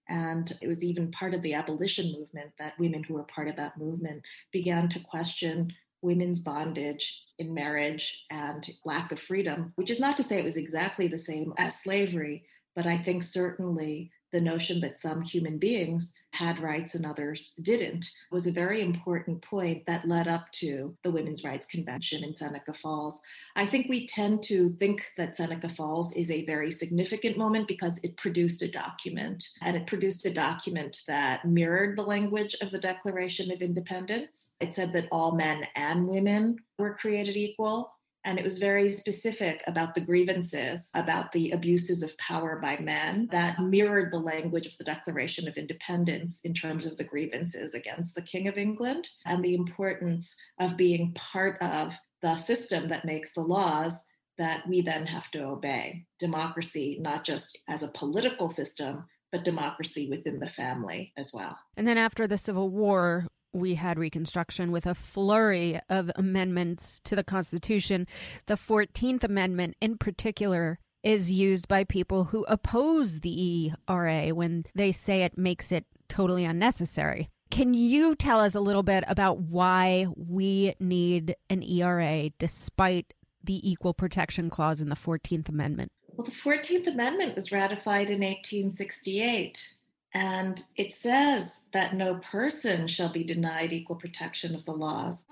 And 0.08 0.50
it 0.62 0.66
was 0.66 0.82
even 0.82 1.12
part 1.12 1.34
of 1.34 1.42
the 1.42 1.54
abolition 1.54 2.10
movement 2.10 2.52
that 2.58 2.78
women 2.78 3.04
who 3.04 3.14
were 3.14 3.22
part 3.24 3.48
of 3.48 3.56
that 3.56 3.76
movement 3.76 4.22
began 4.50 4.88
to 4.88 4.98
question 5.00 5.72
women's 6.00 6.40
bondage 6.40 7.22
in 7.38 7.54
marriage 7.54 8.24
and 8.30 8.68
lack 8.84 9.12
of 9.12 9.20
freedom, 9.20 9.72
which 9.76 9.90
is 9.90 10.00
not 10.00 10.16
to 10.16 10.22
say 10.22 10.38
it 10.38 10.44
was 10.44 10.56
exactly 10.56 11.06
the 11.06 11.18
same 11.18 11.52
as 11.58 11.80
slavery, 11.80 12.44
but 12.74 12.86
I 12.86 12.96
think 12.96 13.22
certainly 13.22 14.10
the 14.32 14.40
notion 14.40 14.80
that 14.80 14.98
some 14.98 15.22
human 15.22 15.58
beings 15.58 16.14
had 16.32 16.58
rights 16.58 16.94
and 16.94 17.04
others 17.04 17.52
didn't 17.60 18.10
was 18.30 18.46
a 18.46 18.52
very 18.52 18.80
important 18.80 19.42
point 19.42 19.84
that 19.86 20.08
led 20.08 20.26
up 20.26 20.50
to 20.52 20.96
the 21.02 21.10
Women's 21.10 21.44
Rights 21.44 21.66
Convention 21.66 22.24
in 22.24 22.32
Seneca 22.32 22.72
Falls. 22.72 23.20
I 23.54 23.66
think 23.66 23.88
we 23.88 24.06
tend 24.06 24.42
to 24.44 24.70
think 24.70 25.12
that 25.18 25.36
Seneca 25.36 25.68
Falls 25.68 26.16
is 26.16 26.30
a 26.30 26.46
very 26.46 26.70
significant 26.70 27.36
moment 27.36 27.68
because 27.68 28.02
it 28.02 28.16
produced 28.16 28.62
a 28.62 28.70
document, 28.70 29.46
and 29.60 29.76
it 29.76 29.86
produced 29.86 30.24
a 30.24 30.32
document 30.32 31.02
that 31.06 31.44
mirrored 31.44 31.98
the 31.98 32.02
language 32.02 32.56
of 32.62 32.70
the 32.70 32.78
Declaration 32.78 33.50
of 33.50 33.60
Independence. 33.60 34.52
It 34.60 34.74
said 34.74 34.92
that 34.94 35.08
all 35.12 35.32
men 35.32 35.64
and 35.76 36.08
women 36.08 36.56
were 36.78 36.94
created 36.94 37.36
equal 37.36 37.92
and 38.24 38.38
it 38.38 38.44
was 38.44 38.58
very 38.58 38.88
specific 38.88 39.62
about 39.66 39.94
the 39.94 40.00
grievances, 40.00 40.90
about 40.94 41.32
the 41.32 41.50
abuses 41.50 42.02
of 42.02 42.16
power 42.18 42.58
by 42.60 42.78
men 42.78 43.28
that 43.32 43.60
mirrored 43.60 44.12
the 44.12 44.18
language 44.18 44.66
of 44.66 44.76
the 44.78 44.84
Declaration 44.84 45.48
of 45.48 45.56
Independence 45.56 46.40
in 46.44 46.54
terms 46.54 46.86
of 46.86 46.96
the 46.96 47.04
grievances 47.04 47.74
against 47.74 48.14
the 48.14 48.22
King 48.22 48.48
of 48.48 48.58
England 48.58 49.08
and 49.26 49.44
the 49.44 49.54
importance 49.54 50.36
of 50.60 50.76
being 50.76 51.12
part 51.12 51.60
of 51.60 51.98
the 52.22 52.36
system 52.36 52.88
that 52.88 53.04
makes 53.04 53.34
the 53.34 53.40
laws 53.40 54.06
that 54.38 54.66
we 54.68 54.80
then 54.80 55.06
have 55.06 55.30
to 55.32 55.42
obey. 55.42 56.06
Democracy, 56.18 56.98
not 57.00 57.24
just 57.24 57.58
as 57.68 57.82
a 57.82 57.88
political 57.88 58.48
system, 58.48 59.04
but 59.30 59.44
democracy 59.44 60.08
within 60.08 60.38
the 60.38 60.48
family 60.48 61.12
as 61.16 61.32
well. 61.34 61.56
And 61.76 61.88
then 61.88 61.98
after 61.98 62.26
the 62.26 62.38
Civil 62.38 62.68
War, 62.68 63.26
we 63.52 63.74
had 63.74 63.98
Reconstruction 63.98 64.72
with 64.72 64.86
a 64.86 64.94
flurry 64.94 65.80
of 65.88 66.10
amendments 66.16 67.00
to 67.04 67.14
the 67.14 67.24
Constitution. 67.24 68.06
The 68.46 68.54
14th 68.54 69.24
Amendment, 69.24 69.76
in 69.80 69.98
particular, 69.98 70.78
is 71.02 71.32
used 71.32 71.68
by 71.68 71.84
people 71.84 72.24
who 72.24 72.44
oppose 72.44 73.20
the 73.20 73.72
ERA 73.88 74.28
when 74.34 74.64
they 74.74 74.92
say 74.92 75.22
it 75.22 75.36
makes 75.36 75.72
it 75.72 75.84
totally 76.08 76.44
unnecessary. 76.44 77.28
Can 77.50 77.74
you 77.74 78.14
tell 78.14 78.40
us 78.40 78.54
a 78.54 78.60
little 78.60 78.82
bit 78.82 79.04
about 79.08 79.38
why 79.38 80.06
we 80.16 80.74
need 80.80 81.36
an 81.50 81.62
ERA 81.62 82.30
despite 82.38 83.12
the 83.44 83.68
Equal 83.68 83.92
Protection 83.92 84.48
Clause 84.48 84.80
in 84.80 84.88
the 84.88 84.96
14th 84.96 85.48
Amendment? 85.48 85.92
Well, 86.14 86.24
the 86.24 86.30
14th 86.30 86.86
Amendment 86.86 87.34
was 87.34 87.52
ratified 87.52 88.08
in 88.08 88.20
1868. 88.20 89.74
And 90.14 90.62
it 90.76 90.92
says 90.92 91.62
that 91.72 91.94
no 91.94 92.16
person 92.16 92.86
shall 92.86 93.08
be 93.08 93.24
denied 93.24 93.72
equal 93.72 93.96
protection 93.96 94.54
of 94.54 94.64
the 94.64 94.72
laws. 94.72 95.24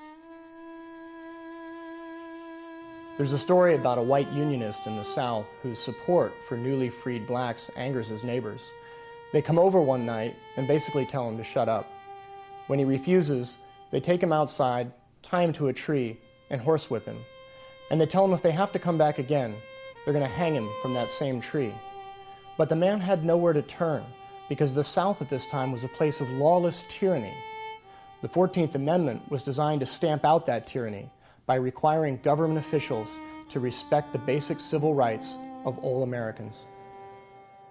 There's 3.18 3.34
a 3.34 3.38
story 3.38 3.74
about 3.74 3.98
a 3.98 4.02
white 4.02 4.32
unionist 4.32 4.86
in 4.86 4.96
the 4.96 5.04
South 5.04 5.44
whose 5.62 5.78
support 5.78 6.32
for 6.48 6.56
newly 6.56 6.88
freed 6.88 7.26
blacks 7.26 7.70
angers 7.76 8.08
his 8.08 8.24
neighbors. 8.24 8.70
They 9.34 9.42
come 9.42 9.58
over 9.58 9.82
one 9.82 10.06
night 10.06 10.34
and 10.56 10.66
basically 10.66 11.04
tell 11.04 11.28
him 11.28 11.36
to 11.36 11.44
shut 11.44 11.68
up. 11.68 11.86
When 12.68 12.78
he 12.78 12.86
refuses, 12.86 13.58
they 13.90 14.00
take 14.00 14.22
him 14.22 14.32
outside, 14.32 14.90
tie 15.22 15.42
him 15.42 15.52
to 15.54 15.68
a 15.68 15.72
tree, 15.74 16.18
and 16.48 16.62
horsewhip 16.62 17.04
him. 17.04 17.18
And 17.90 18.00
they 18.00 18.06
tell 18.06 18.24
him 18.24 18.32
if 18.32 18.40
they 18.40 18.52
have 18.52 18.72
to 18.72 18.78
come 18.78 18.96
back 18.96 19.18
again, 19.18 19.54
they're 20.04 20.14
going 20.14 20.26
to 20.26 20.34
hang 20.34 20.54
him 20.54 20.70
from 20.80 20.94
that 20.94 21.10
same 21.10 21.40
tree. 21.40 21.74
But 22.56 22.70
the 22.70 22.76
man 22.76 23.00
had 23.00 23.24
nowhere 23.24 23.52
to 23.52 23.62
turn 23.62 24.04
because 24.50 24.74
the 24.74 24.82
South 24.82 25.22
at 25.22 25.28
this 25.28 25.46
time 25.46 25.70
was 25.70 25.84
a 25.84 25.88
place 25.88 26.20
of 26.20 26.28
lawless 26.32 26.84
tyranny. 26.88 27.32
The 28.20 28.28
14th 28.28 28.74
Amendment 28.74 29.30
was 29.30 29.44
designed 29.44 29.78
to 29.78 29.86
stamp 29.86 30.24
out 30.24 30.44
that 30.46 30.66
tyranny 30.66 31.08
by 31.46 31.54
requiring 31.54 32.18
government 32.18 32.58
officials 32.58 33.14
to 33.48 33.60
respect 33.60 34.12
the 34.12 34.18
basic 34.18 34.58
civil 34.58 34.92
rights 34.92 35.36
of 35.64 35.78
all 35.78 36.02
Americans. 36.02 36.66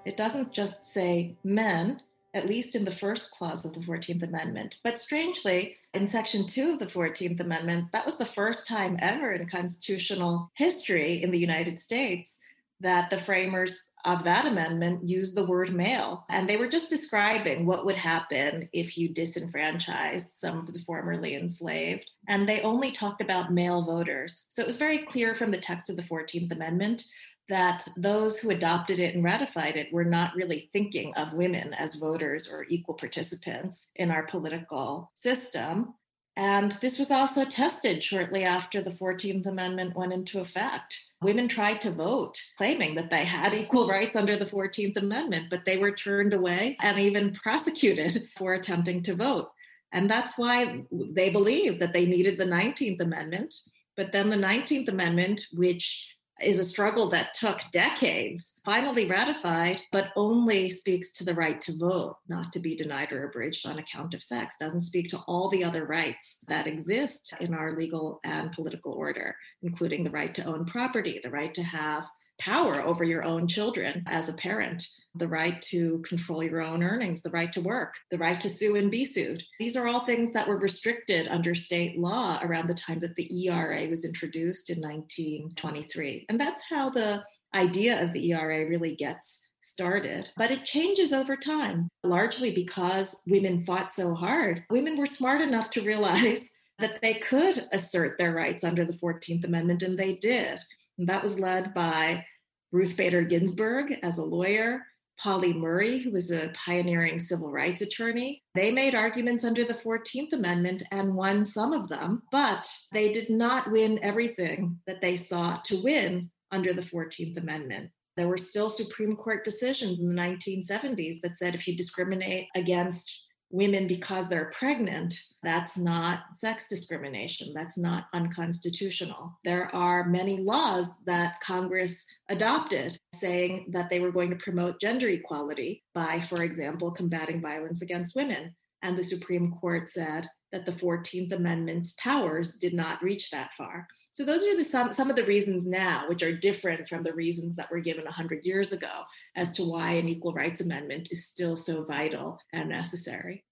It 0.05 0.15
doesn't 0.15 0.53
just 0.53 0.87
say 0.87 1.35
men, 1.43 2.01
at 2.33 2.47
least 2.47 2.75
in 2.75 2.85
the 2.85 2.91
first 2.91 3.29
clause 3.31 3.65
of 3.65 3.73
the 3.73 3.81
14th 3.81 4.23
Amendment. 4.23 4.77
But 4.81 4.99
strangely, 4.99 5.75
in 5.93 6.07
Section 6.07 6.47
2 6.47 6.71
of 6.71 6.79
the 6.79 6.85
14th 6.85 7.41
Amendment, 7.41 7.91
that 7.91 8.05
was 8.05 8.15
the 8.15 8.25
first 8.25 8.65
time 8.65 8.95
ever 9.01 9.33
in 9.33 9.49
constitutional 9.49 10.49
history 10.53 11.21
in 11.21 11.31
the 11.31 11.39
United 11.39 11.77
States 11.77 12.39
that 12.79 13.09
the 13.09 13.17
framers 13.17 13.88
of 14.05 14.23
that 14.23 14.45
amendment 14.45 15.07
used 15.07 15.35
the 15.35 15.45
word 15.45 15.73
male. 15.73 16.25
And 16.29 16.49
they 16.49 16.57
were 16.57 16.67
just 16.67 16.89
describing 16.89 17.65
what 17.65 17.85
would 17.85 17.95
happen 17.95 18.69
if 18.73 18.97
you 18.97 19.09
disenfranchised 19.09 20.31
some 20.31 20.59
of 20.59 20.73
the 20.73 20.79
formerly 20.79 21.35
enslaved. 21.35 22.09
And 22.27 22.47
they 22.47 22.61
only 22.61 22.91
talked 22.91 23.21
about 23.21 23.53
male 23.53 23.81
voters. 23.81 24.47
So 24.49 24.61
it 24.61 24.67
was 24.67 24.77
very 24.77 24.99
clear 24.99 25.35
from 25.35 25.51
the 25.51 25.57
text 25.57 25.89
of 25.89 25.95
the 25.95 26.03
14th 26.03 26.51
Amendment 26.51 27.03
that 27.49 27.87
those 27.97 28.39
who 28.39 28.51
adopted 28.51 28.99
it 28.99 29.15
and 29.15 29.23
ratified 29.23 29.75
it 29.75 29.91
were 29.91 30.05
not 30.05 30.35
really 30.35 30.69
thinking 30.71 31.13
of 31.15 31.33
women 31.33 31.73
as 31.73 31.95
voters 31.95 32.47
or 32.51 32.65
equal 32.69 32.93
participants 32.93 33.89
in 33.95 34.11
our 34.11 34.23
political 34.23 35.11
system. 35.15 35.93
And 36.39 36.71
this 36.71 36.97
was 36.97 37.11
also 37.11 37.43
tested 37.43 38.01
shortly 38.01 38.45
after 38.45 38.81
the 38.81 38.91
14th 38.91 39.45
Amendment 39.45 39.93
went 39.93 40.13
into 40.13 40.39
effect. 40.39 40.97
Women 41.21 41.49
tried 41.49 41.81
to 41.81 41.91
vote, 41.91 42.39
claiming 42.57 42.95
that 42.95 43.09
they 43.09 43.25
had 43.25 43.53
equal 43.53 43.89
rights 43.89 44.15
under 44.15 44.37
the 44.37 44.45
14th 44.45 44.95
Amendment, 44.95 45.47
but 45.49 45.65
they 45.65 45.77
were 45.77 45.91
turned 45.91 46.33
away 46.33 46.77
and 46.79 46.97
even 46.97 47.33
prosecuted 47.33 48.29
for 48.37 48.53
attempting 48.53 49.03
to 49.03 49.17
vote. 49.17 49.51
And 49.91 50.09
that's 50.09 50.37
why 50.37 50.85
they 50.89 51.29
believed 51.29 51.81
that 51.81 51.91
they 51.91 52.05
needed 52.05 52.37
the 52.37 52.45
19th 52.45 53.01
Amendment. 53.01 53.53
But 53.97 54.13
then 54.13 54.29
the 54.29 54.37
19th 54.37 54.87
Amendment, 54.87 55.41
which 55.51 56.15
is 56.41 56.59
a 56.59 56.63
struggle 56.63 57.09
that 57.09 57.33
took 57.33 57.61
decades, 57.71 58.59
finally 58.63 59.07
ratified, 59.07 59.81
but 59.91 60.11
only 60.15 60.69
speaks 60.69 61.13
to 61.13 61.23
the 61.23 61.33
right 61.33 61.59
to 61.61 61.77
vote, 61.77 62.17
not 62.27 62.51
to 62.53 62.59
be 62.59 62.75
denied 62.75 63.11
or 63.11 63.25
abridged 63.27 63.67
on 63.67 63.79
account 63.79 64.13
of 64.13 64.23
sex, 64.23 64.55
doesn't 64.59 64.81
speak 64.81 65.09
to 65.09 65.19
all 65.27 65.49
the 65.49 65.63
other 65.63 65.85
rights 65.85 66.39
that 66.47 66.67
exist 66.67 67.33
in 67.39 67.53
our 67.53 67.75
legal 67.75 68.19
and 68.23 68.51
political 68.51 68.93
order, 68.93 69.35
including 69.63 70.03
the 70.03 70.11
right 70.11 70.33
to 70.35 70.45
own 70.45 70.65
property, 70.65 71.19
the 71.23 71.29
right 71.29 71.53
to 71.53 71.63
have 71.63 72.05
power 72.39 72.81
over 72.81 73.03
your 73.03 73.23
own 73.23 73.47
children 73.47 74.03
as 74.07 74.29
a 74.29 74.33
parent, 74.33 74.87
the 75.15 75.27
right 75.27 75.61
to 75.63 75.99
control 76.07 76.43
your 76.43 76.61
own 76.61 76.81
earnings, 76.83 77.21
the 77.21 77.29
right 77.29 77.51
to 77.53 77.61
work, 77.61 77.95
the 78.09 78.17
right 78.17 78.39
to 78.39 78.49
sue 78.49 78.75
and 78.75 78.89
be 78.89 79.05
sued. 79.05 79.43
These 79.59 79.75
are 79.75 79.87
all 79.87 80.05
things 80.05 80.31
that 80.33 80.47
were 80.47 80.57
restricted 80.57 81.27
under 81.27 81.53
state 81.53 81.99
law 81.99 82.39
around 82.41 82.67
the 82.67 82.73
time 82.73 82.99
that 82.99 83.15
the 83.15 83.47
ERA 83.47 83.87
was 83.89 84.05
introduced 84.05 84.69
in 84.69 84.81
1923. 84.81 86.25
And 86.29 86.39
that's 86.39 86.61
how 86.69 86.89
the 86.89 87.23
idea 87.53 88.01
of 88.01 88.13
the 88.13 88.31
ERA 88.31 88.67
really 88.67 88.95
gets 88.95 89.41
started. 89.59 90.31
But 90.37 90.51
it 90.51 90.65
changes 90.65 91.13
over 91.13 91.35
time, 91.35 91.89
largely 92.03 92.51
because 92.51 93.21
women 93.27 93.61
fought 93.61 93.91
so 93.91 94.13
hard. 94.13 94.63
Women 94.69 94.97
were 94.97 95.05
smart 95.05 95.41
enough 95.41 95.69
to 95.71 95.81
realize 95.81 96.49
that 96.79 97.01
they 97.01 97.15
could 97.15 97.67
assert 97.73 98.17
their 98.17 98.33
rights 98.33 98.63
under 98.63 98.85
the 98.85 98.93
14th 98.93 99.43
Amendment, 99.43 99.83
and 99.83 99.97
they 99.97 100.15
did. 100.15 100.59
And 100.99 101.07
that 101.07 101.23
was 101.23 101.39
led 101.39 101.73
by 101.73 102.25
Ruth 102.71 102.95
Bader 102.97 103.23
Ginsburg 103.23 103.97
as 104.03 104.17
a 104.17 104.23
lawyer, 104.23 104.85
Pauli 105.17 105.53
Murray, 105.53 105.97
who 105.97 106.11
was 106.11 106.29
a 106.29 106.51
pioneering 106.53 107.19
civil 107.19 107.51
rights 107.51 107.81
attorney. 107.81 108.43
They 108.53 108.69
made 108.71 108.95
arguments 108.95 109.43
under 109.43 109.63
the 109.63 109.73
14th 109.73 110.33
Amendment 110.33 110.83
and 110.91 111.15
won 111.15 111.45
some 111.45 111.73
of 111.73 111.87
them, 111.87 112.23
but 112.31 112.69
they 112.93 113.11
did 113.11 113.29
not 113.29 113.71
win 113.71 113.99
everything 114.03 114.79
that 114.87 115.01
they 115.01 115.15
sought 115.15 115.65
to 115.65 115.81
win 115.81 116.29
under 116.51 116.73
the 116.73 116.81
14th 116.81 117.37
Amendment. 117.37 117.91
There 118.17 118.27
were 118.27 118.37
still 118.37 118.69
Supreme 118.69 119.15
Court 119.15 119.45
decisions 119.45 120.01
in 120.01 120.13
the 120.13 120.21
1970s 120.21 121.21
that 121.21 121.37
said 121.37 121.55
if 121.55 121.67
you 121.67 121.75
discriminate 121.75 122.47
against 122.55 123.25
women 123.51 123.87
because 123.87 124.29
they're 124.29 124.51
pregnant, 124.51 125.13
that's 125.41 125.77
not 125.77 126.19
sex 126.35 126.67
discrimination. 126.67 127.51
That's 127.53 127.77
not 127.77 128.05
unconstitutional. 128.13 129.39
There 129.43 129.73
are 129.75 130.07
many 130.07 130.37
laws 130.37 130.89
that 131.05 131.39
Congress 131.41 132.05
adopted 132.29 132.97
saying 133.15 133.67
that 133.71 133.89
they 133.89 133.99
were 133.99 134.11
going 134.11 134.29
to 134.29 134.35
promote 134.35 134.79
gender 134.79 135.09
equality 135.09 135.83
by, 135.93 136.19
for 136.19 136.43
example, 136.43 136.91
combating 136.91 137.41
violence 137.41 137.81
against 137.81 138.15
women. 138.15 138.55
And 138.81 138.97
the 138.97 139.03
Supreme 139.03 139.51
Court 139.51 139.89
said 139.89 140.27
that 140.51 140.65
the 140.65 140.71
14th 140.71 141.31
Amendment's 141.33 141.93
powers 141.93 142.55
did 142.55 142.73
not 142.73 143.01
reach 143.01 143.29
that 143.31 143.53
far. 143.53 143.87
So 144.11 144.25
those 144.25 144.43
are 144.43 144.57
the 144.57 144.63
some, 144.63 144.91
some 144.91 145.09
of 145.11 145.15
the 145.15 145.23
reasons 145.23 145.67
now, 145.67 146.05
which 146.09 146.23
are 146.23 146.35
different 146.35 146.87
from 146.87 147.03
the 147.03 147.13
reasons 147.13 147.55
that 147.55 147.69
were 147.69 147.79
given 147.79 148.05
100 148.05 148.43
years 148.43 148.73
ago 148.73 149.03
as 149.35 149.51
to 149.51 149.63
why 149.63 149.93
an 149.93 150.09
equal 150.09 150.33
rights 150.33 150.61
amendment 150.61 151.09
is 151.11 151.27
still 151.27 151.55
so 151.55 151.83
vital 151.83 152.39
and 152.51 152.69
necessary. 152.69 153.43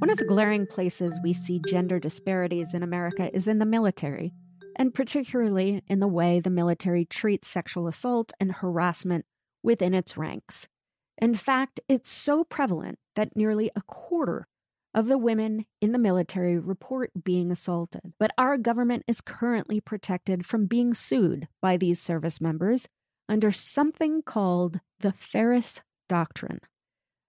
One 0.00 0.10
of 0.10 0.18
the 0.18 0.26
glaring 0.28 0.66
places 0.66 1.18
we 1.22 1.32
see 1.32 1.62
gender 1.66 1.98
disparities 1.98 2.74
in 2.74 2.82
America 2.82 3.34
is 3.34 3.48
in 3.48 3.58
the 3.58 3.64
military, 3.64 4.34
and 4.76 4.92
particularly 4.92 5.82
in 5.88 6.00
the 6.00 6.06
way 6.06 6.40
the 6.40 6.50
military 6.50 7.06
treats 7.06 7.48
sexual 7.48 7.88
assault 7.88 8.34
and 8.38 8.52
harassment 8.52 9.24
within 9.62 9.94
its 9.94 10.18
ranks. 10.18 10.68
In 11.16 11.34
fact, 11.34 11.80
it's 11.88 12.10
so 12.10 12.44
prevalent 12.44 12.98
that 13.16 13.34
nearly 13.34 13.70
a 13.74 13.80
quarter 13.80 14.46
of 14.94 15.06
the 15.06 15.18
women 15.18 15.66
in 15.80 15.92
the 15.92 15.98
military 15.98 16.58
report 16.58 17.10
being 17.24 17.50
assaulted. 17.50 18.12
But 18.18 18.32
our 18.38 18.56
government 18.56 19.04
is 19.08 19.20
currently 19.20 19.80
protected 19.80 20.46
from 20.46 20.66
being 20.66 20.94
sued 20.94 21.48
by 21.60 21.76
these 21.76 22.00
service 22.00 22.40
members 22.40 22.86
under 23.28 23.50
something 23.50 24.22
called 24.22 24.80
the 25.00 25.12
Feres 25.12 25.80
Doctrine. 26.08 26.60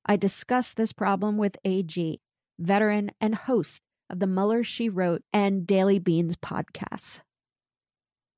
I 0.06 0.16
discussed 0.16 0.78
this 0.78 0.94
problem 0.94 1.38
with 1.38 1.58
AG, 1.66 2.22
veteran 2.60 3.12
and 3.20 3.34
host 3.34 3.82
of 4.10 4.20
the 4.20 4.28
Mueller 4.28 4.64
She 4.64 4.88
Wrote 4.88 5.24
and 5.34 5.66
Daily 5.66 5.98
Beans 5.98 6.36
podcasts. 6.36 7.22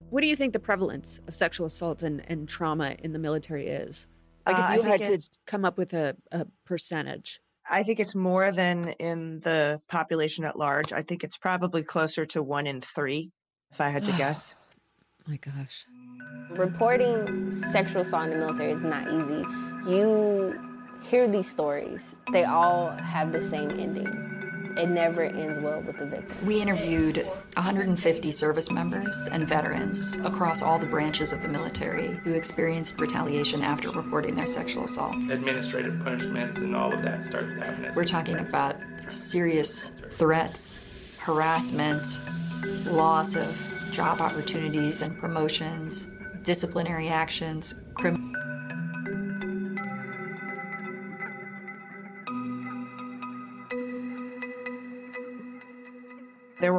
What 0.09 0.21
do 0.21 0.27
you 0.27 0.35
think 0.35 0.53
the 0.53 0.59
prevalence 0.59 1.19
of 1.27 1.35
sexual 1.35 1.67
assault 1.67 2.03
and, 2.03 2.23
and 2.29 2.47
trauma 2.47 2.95
in 2.99 3.11
the 3.11 3.19
military 3.19 3.67
is? 3.67 4.07
Like, 4.45 4.57
if 4.57 4.63
uh, 4.63 4.73
you 4.75 4.81
had 4.83 5.01
to 5.01 5.29
come 5.45 5.65
up 5.65 5.77
with 5.77 5.93
a, 5.93 6.15
a 6.31 6.45
percentage. 6.65 7.41
I 7.69 7.83
think 7.83 7.99
it's 7.99 8.15
more 8.15 8.51
than 8.51 8.89
in 8.99 9.39
the 9.41 9.81
population 9.89 10.45
at 10.45 10.57
large. 10.57 10.93
I 10.93 11.01
think 11.01 11.23
it's 11.23 11.37
probably 11.37 11.83
closer 11.83 12.25
to 12.27 12.41
one 12.41 12.67
in 12.67 12.81
three, 12.81 13.31
if 13.71 13.81
I 13.81 13.89
had 13.89 14.05
to 14.05 14.11
guess. 14.13 14.55
My 15.27 15.37
gosh. 15.37 15.85
Reporting 16.51 17.51
sexual 17.51 18.01
assault 18.01 18.25
in 18.25 18.29
the 18.31 18.37
military 18.37 18.71
is 18.71 18.83
not 18.83 19.11
easy. 19.11 19.43
You 19.89 20.57
hear 21.03 21.27
these 21.27 21.49
stories, 21.49 22.15
they 22.31 22.45
all 22.45 22.91
have 22.91 23.31
the 23.31 23.41
same 23.41 23.71
ending 23.71 24.36
it 24.77 24.89
never 24.89 25.23
ends 25.23 25.57
well 25.59 25.81
with 25.81 25.97
the 25.97 26.05
victim. 26.05 26.37
We 26.45 26.61
interviewed 26.61 27.25
150 27.55 28.31
service 28.31 28.71
members 28.71 29.27
and 29.31 29.47
veterans 29.47 30.17
across 30.17 30.61
all 30.61 30.77
the 30.77 30.85
branches 30.85 31.33
of 31.33 31.41
the 31.41 31.47
military 31.47 32.15
who 32.23 32.33
experienced 32.33 32.99
retaliation 32.99 33.61
after 33.61 33.89
reporting 33.91 34.35
their 34.35 34.45
sexual 34.45 34.85
assault. 34.85 35.15
Administrative 35.29 35.99
punishments 36.03 36.61
and 36.61 36.75
all 36.75 36.93
of 36.93 37.01
that 37.01 37.23
started 37.23 37.55
to 37.55 37.63
happen. 37.63 37.91
We're 37.95 38.05
talking 38.05 38.37
about 38.37 38.77
serious 39.07 39.91
threats, 40.11 40.79
harassment, 41.17 42.21
loss 42.85 43.35
of 43.35 43.59
job 43.91 44.21
opportunities 44.21 45.01
and 45.01 45.17
promotions, 45.17 46.07
disciplinary 46.43 47.07
actions, 47.07 47.73
criminal 47.95 48.36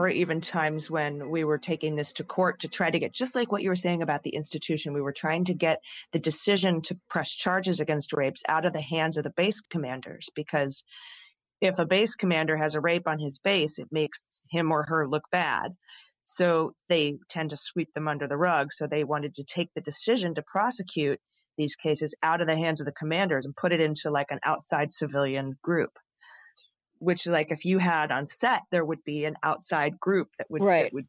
were 0.09 0.15
even 0.15 0.41
times 0.41 0.91
when 0.91 1.29
we 1.29 1.45
were 1.45 1.59
taking 1.59 1.95
this 1.95 2.15
to 2.15 2.25
court 2.25 2.61
to 2.61 2.69
try 2.69 2.91
to 2.91 2.99
get, 2.99 3.13
just 3.13 3.35
like 3.35 3.53
what 3.53 3.63
you 3.63 3.69
were 3.69 3.77
saying 3.77 4.01
about 4.01 4.23
the 4.23 4.35
institution, 4.35 4.95
we 4.95 5.03
were 5.03 5.13
trying 5.13 5.45
to 5.45 5.53
get 5.53 5.81
the 6.13 6.19
decision 6.19 6.81
to 6.81 6.99
press 7.11 7.31
charges 7.31 7.81
against 7.81 8.15
rapes 8.15 8.43
out 8.49 8.65
of 8.65 8.73
the 8.73 8.81
hands 8.81 9.19
of 9.19 9.25
the 9.25 9.31
base 9.37 9.61
commanders. 9.61 10.31
Because 10.35 10.83
if 11.61 11.79
a 11.79 11.85
base 11.85 12.15
commander 12.15 12.57
has 12.57 12.75
a 12.75 12.81
rape 12.81 13.07
on 13.07 13.19
his 13.19 13.39
base, 13.39 13.79
it 13.79 13.89
makes 13.91 14.25
him 14.49 14.73
or 14.73 14.85
her 14.85 15.07
look 15.07 15.25
bad. 15.31 15.73
So 16.25 16.73
they 16.89 17.19
tend 17.29 17.51
to 17.51 17.59
sweep 17.59 17.93
them 17.93 18.09
under 18.09 18.27
the 18.27 18.39
rug. 18.39 18.73
So 18.73 18.87
they 18.87 19.05
wanted 19.05 19.35
to 19.35 19.45
take 19.45 19.69
the 19.75 19.83
decision 19.83 20.35
to 20.37 20.43
prosecute 20.43 21.21
these 21.59 21.77
cases 21.77 22.15
out 22.23 22.41
of 22.41 22.47
the 22.47 22.57
hands 22.57 22.81
of 22.81 22.87
the 22.87 22.93
commanders 22.93 23.45
and 23.45 23.55
put 23.55 23.73
it 23.73 23.81
into 23.81 24.11
like 24.11 24.31
an 24.31 24.41
outside 24.43 24.91
civilian 24.91 25.59
group 25.63 25.91
which 26.99 27.27
like 27.27 27.51
if 27.51 27.65
you 27.65 27.79
had 27.79 28.11
on 28.11 28.27
set 28.27 28.63
there 28.71 28.85
would 28.85 29.03
be 29.05 29.25
an 29.25 29.37
outside 29.43 29.99
group 29.99 30.29
that 30.39 30.51
would 30.51 30.63
right. 30.63 30.85
that 30.85 30.93
would 30.93 31.07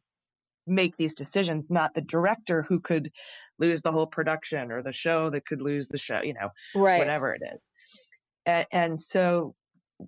make 0.66 0.96
these 0.96 1.14
decisions 1.14 1.70
not 1.70 1.94
the 1.94 2.00
director 2.00 2.62
who 2.62 2.80
could 2.80 3.10
lose 3.58 3.82
the 3.82 3.92
whole 3.92 4.06
production 4.06 4.70
or 4.70 4.82
the 4.82 4.92
show 4.92 5.30
that 5.30 5.46
could 5.46 5.60
lose 5.60 5.88
the 5.88 5.98
show 5.98 6.20
you 6.22 6.34
know 6.34 6.50
right. 6.74 6.98
whatever 6.98 7.34
it 7.34 7.42
is 7.54 7.66
and, 8.46 8.66
and 8.72 9.00
so 9.00 9.54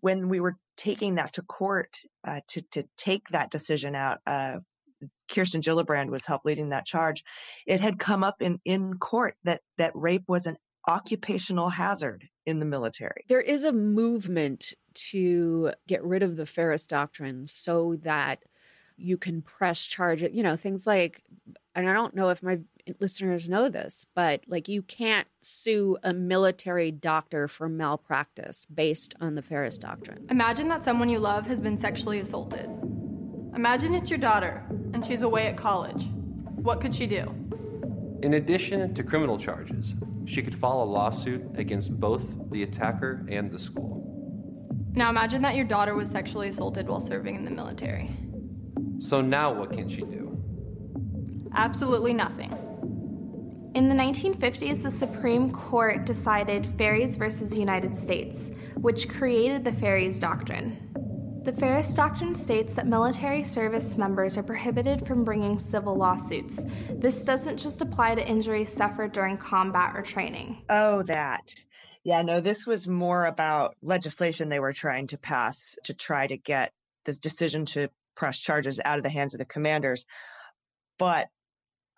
when 0.01 0.29
we 0.29 0.41
were 0.41 0.57
taking 0.77 1.17
that 1.17 1.33
to 1.35 1.43
court 1.43 1.97
uh, 2.25 2.41
to 2.49 2.63
to 2.71 2.85
take 2.97 3.23
that 3.31 3.51
decision 3.51 3.95
out 3.95 4.19
uh, 4.27 4.59
Kirsten 5.31 5.61
Gillibrand 5.61 6.11
was 6.11 6.27
help 6.27 6.43
leading 6.45 6.69
that 6.69 6.87
charge. 6.87 7.25
It 7.67 7.81
had 7.81 7.99
come 7.99 8.23
up 8.23 8.37
in, 8.41 8.61
in 8.65 8.95
court 8.99 9.35
that 9.45 9.61
that 9.79 9.93
rape 9.95 10.25
was 10.29 10.47
an 10.47 10.57
occupational 10.89 11.69
hazard 11.69 12.29
in 12.47 12.59
the 12.59 12.67
military. 12.67 13.25
There 13.29 13.41
is 13.41 13.65
a 13.65 13.73
movement 13.73 14.73
to 14.95 15.73
get 15.87 16.03
rid 16.05 16.23
of 16.23 16.37
the 16.37 16.47
Feres 16.47 16.87
doctrine 16.87 17.47
so 17.47 17.97
that 18.03 18.45
you 18.97 19.17
can 19.17 19.43
press 19.43 19.81
charge 19.83 20.23
it, 20.23 20.33
you 20.33 20.43
know, 20.43 20.57
things 20.57 20.87
like, 20.87 21.23
and 21.75 21.89
I 21.89 21.93
don't 21.93 22.15
know 22.15 22.29
if 22.29 22.43
my 22.43 22.61
listeners 23.01 23.49
know 23.49 23.69
this, 23.69 24.07
but 24.15 24.43
like 24.47 24.69
you 24.69 24.83
can't 24.83 25.27
sue 25.41 25.97
a 26.03 26.13
military 26.13 26.91
doctor 26.91 27.49
for 27.49 27.69
malpractice 27.69 28.67
based 28.67 29.15
on 29.21 29.35
the 29.35 29.43
Feres 29.43 29.79
doctrine. 29.79 30.27
Imagine 30.31 30.69
that 30.69 30.85
someone 30.85 31.09
you 31.09 31.19
love 31.19 31.47
has 31.47 31.61
been 31.61 31.79
sexually 31.79 32.21
assaulted. 32.21 32.69
Imagine 33.55 33.95
it's 33.95 34.11
your 34.11 34.19
daughter 34.19 34.65
and 34.93 35.05
she's 35.05 35.23
away 35.23 35.47
at 35.47 35.57
college. 35.57 36.07
What 36.57 36.81
could 36.81 36.95
she 36.95 37.07
do? 37.07 37.35
In 38.23 38.35
addition 38.35 38.95
to 38.95 39.03
criminal 39.03 39.37
charges, 39.37 39.95
she 40.27 40.43
could 40.43 40.55
file 40.55 40.83
a 40.83 40.85
lawsuit 40.85 41.45
against 41.57 41.99
both 41.99 42.23
the 42.51 42.63
attacker 42.63 43.27
and 43.29 43.51
the 43.51 43.59
school. 43.59 43.92
Now 44.95 45.09
imagine 45.09 45.41
that 45.43 45.55
your 45.55 45.65
daughter 45.65 45.95
was 45.95 46.11
sexually 46.11 46.49
assaulted 46.49 46.87
while 46.87 47.01
serving 47.01 47.37
in 47.37 47.45
the 47.45 47.51
military. 47.51 48.11
So 48.99 49.21
now 49.21 49.53
what 49.53 49.73
can 49.73 49.89
she 49.89 50.03
do? 50.03 50.39
Absolutely 51.55 52.15
nothing. 52.15 52.51
In 53.75 53.89
the 53.89 53.95
1950s, 53.95 54.83
the 54.83 54.91
Supreme 54.91 55.51
Court 55.51 56.05
decided 56.05 56.67
Feres 56.77 57.17
versus 57.17 57.57
United 57.57 57.97
States, 57.97 58.51
which 58.77 59.09
created 59.09 59.65
the 59.65 59.73
Feres 59.73 60.19
Doctrine. 60.19 60.91
The 61.45 61.53
Feres 61.53 61.95
Doctrine 61.95 62.35
states 62.35 62.75
that 62.75 62.87
military 62.87 63.43
service 63.43 63.97
members 63.97 64.37
are 64.37 64.43
prohibited 64.43 65.07
from 65.07 65.25
bringing 65.25 65.59
civil 65.59 65.97
lawsuits. 65.97 66.65
This 66.91 67.25
doesn't 67.25 67.57
just 67.57 67.81
apply 67.81 68.15
to 68.15 68.29
injuries 68.29 68.71
suffered 68.71 69.13
during 69.13 69.39
combat 69.39 69.97
or 69.97 70.03
training. 70.03 70.63
Oh, 70.69 71.03
that. 71.05 71.53
Yeah, 72.05 72.23
no, 72.23 72.41
this 72.41 72.67
was 72.67 72.89
more 72.89 73.27
about 73.27 73.77
legislation 73.83 74.49
they 74.49 74.59
were 74.61 74.73
trying 74.73 75.07
to 75.09 75.19
pass 75.19 75.77
to 75.85 75.95
try 75.95 76.27
to 76.27 76.37
get 76.37 76.73
the 77.05 77.13
decision 77.13 77.67
to 77.67 77.89
press 78.17 78.39
charges 78.39 78.81
out 78.85 78.99
of 78.99 79.05
the 79.05 79.11
hands 79.11 79.35
of 79.35 79.39
the 79.39 79.45
commanders. 79.45 80.05
But 80.99 81.29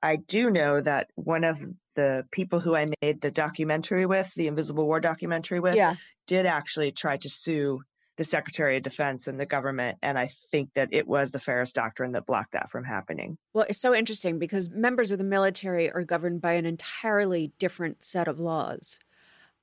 I 0.03 0.17
do 0.17 0.51
know 0.51 0.81
that 0.81 1.09
one 1.15 1.45
of 1.45 1.59
the 1.95 2.27
people 2.31 2.61
who 2.61 2.77
I 2.77 2.87
made 3.01 3.21
the 3.21 3.31
documentary 3.31 4.05
with, 4.05 4.33
the 4.35 4.47
Invisible 4.49 4.85
War 4.85 5.01
documentary 5.01 5.61
with, 5.61 5.77
Yeah. 5.77 5.97
did 6.27 6.45
actually 6.47 6.93
try 6.93 7.17
to 7.19 7.29
sue 7.31 7.81
the 8.17 8.25
Secretary 8.25 8.77
of 8.77 8.83
Defense 8.83 9.27
and 9.27 9.41
the 9.41 9.47
government. 9.47 9.99
And 10.03 10.19
I 10.19 10.31
think 10.51 10.73
that 10.75 10.91
it 10.93 11.07
was 11.07 11.31
the 11.33 11.41
Feres 11.41 11.73
Doctrine 11.73 12.13
that 12.13 12.27
blocked 12.27 12.53
that 12.53 12.71
from 12.71 12.85
happening. 12.85 13.39
Well, 13.53 13.67
it's 13.69 13.81
so 13.81 13.95
interesting 13.95 14.39
because 14.39 14.71
members 14.71 15.11
of 15.11 15.19
the 15.19 15.25
military 15.25 15.91
are 15.91 16.05
governed 16.05 16.41
by 16.41 16.53
an 16.53 16.67
entirely 16.67 17.53
different 17.59 18.05
set 18.05 18.29
of 18.29 18.39
laws. 18.39 18.99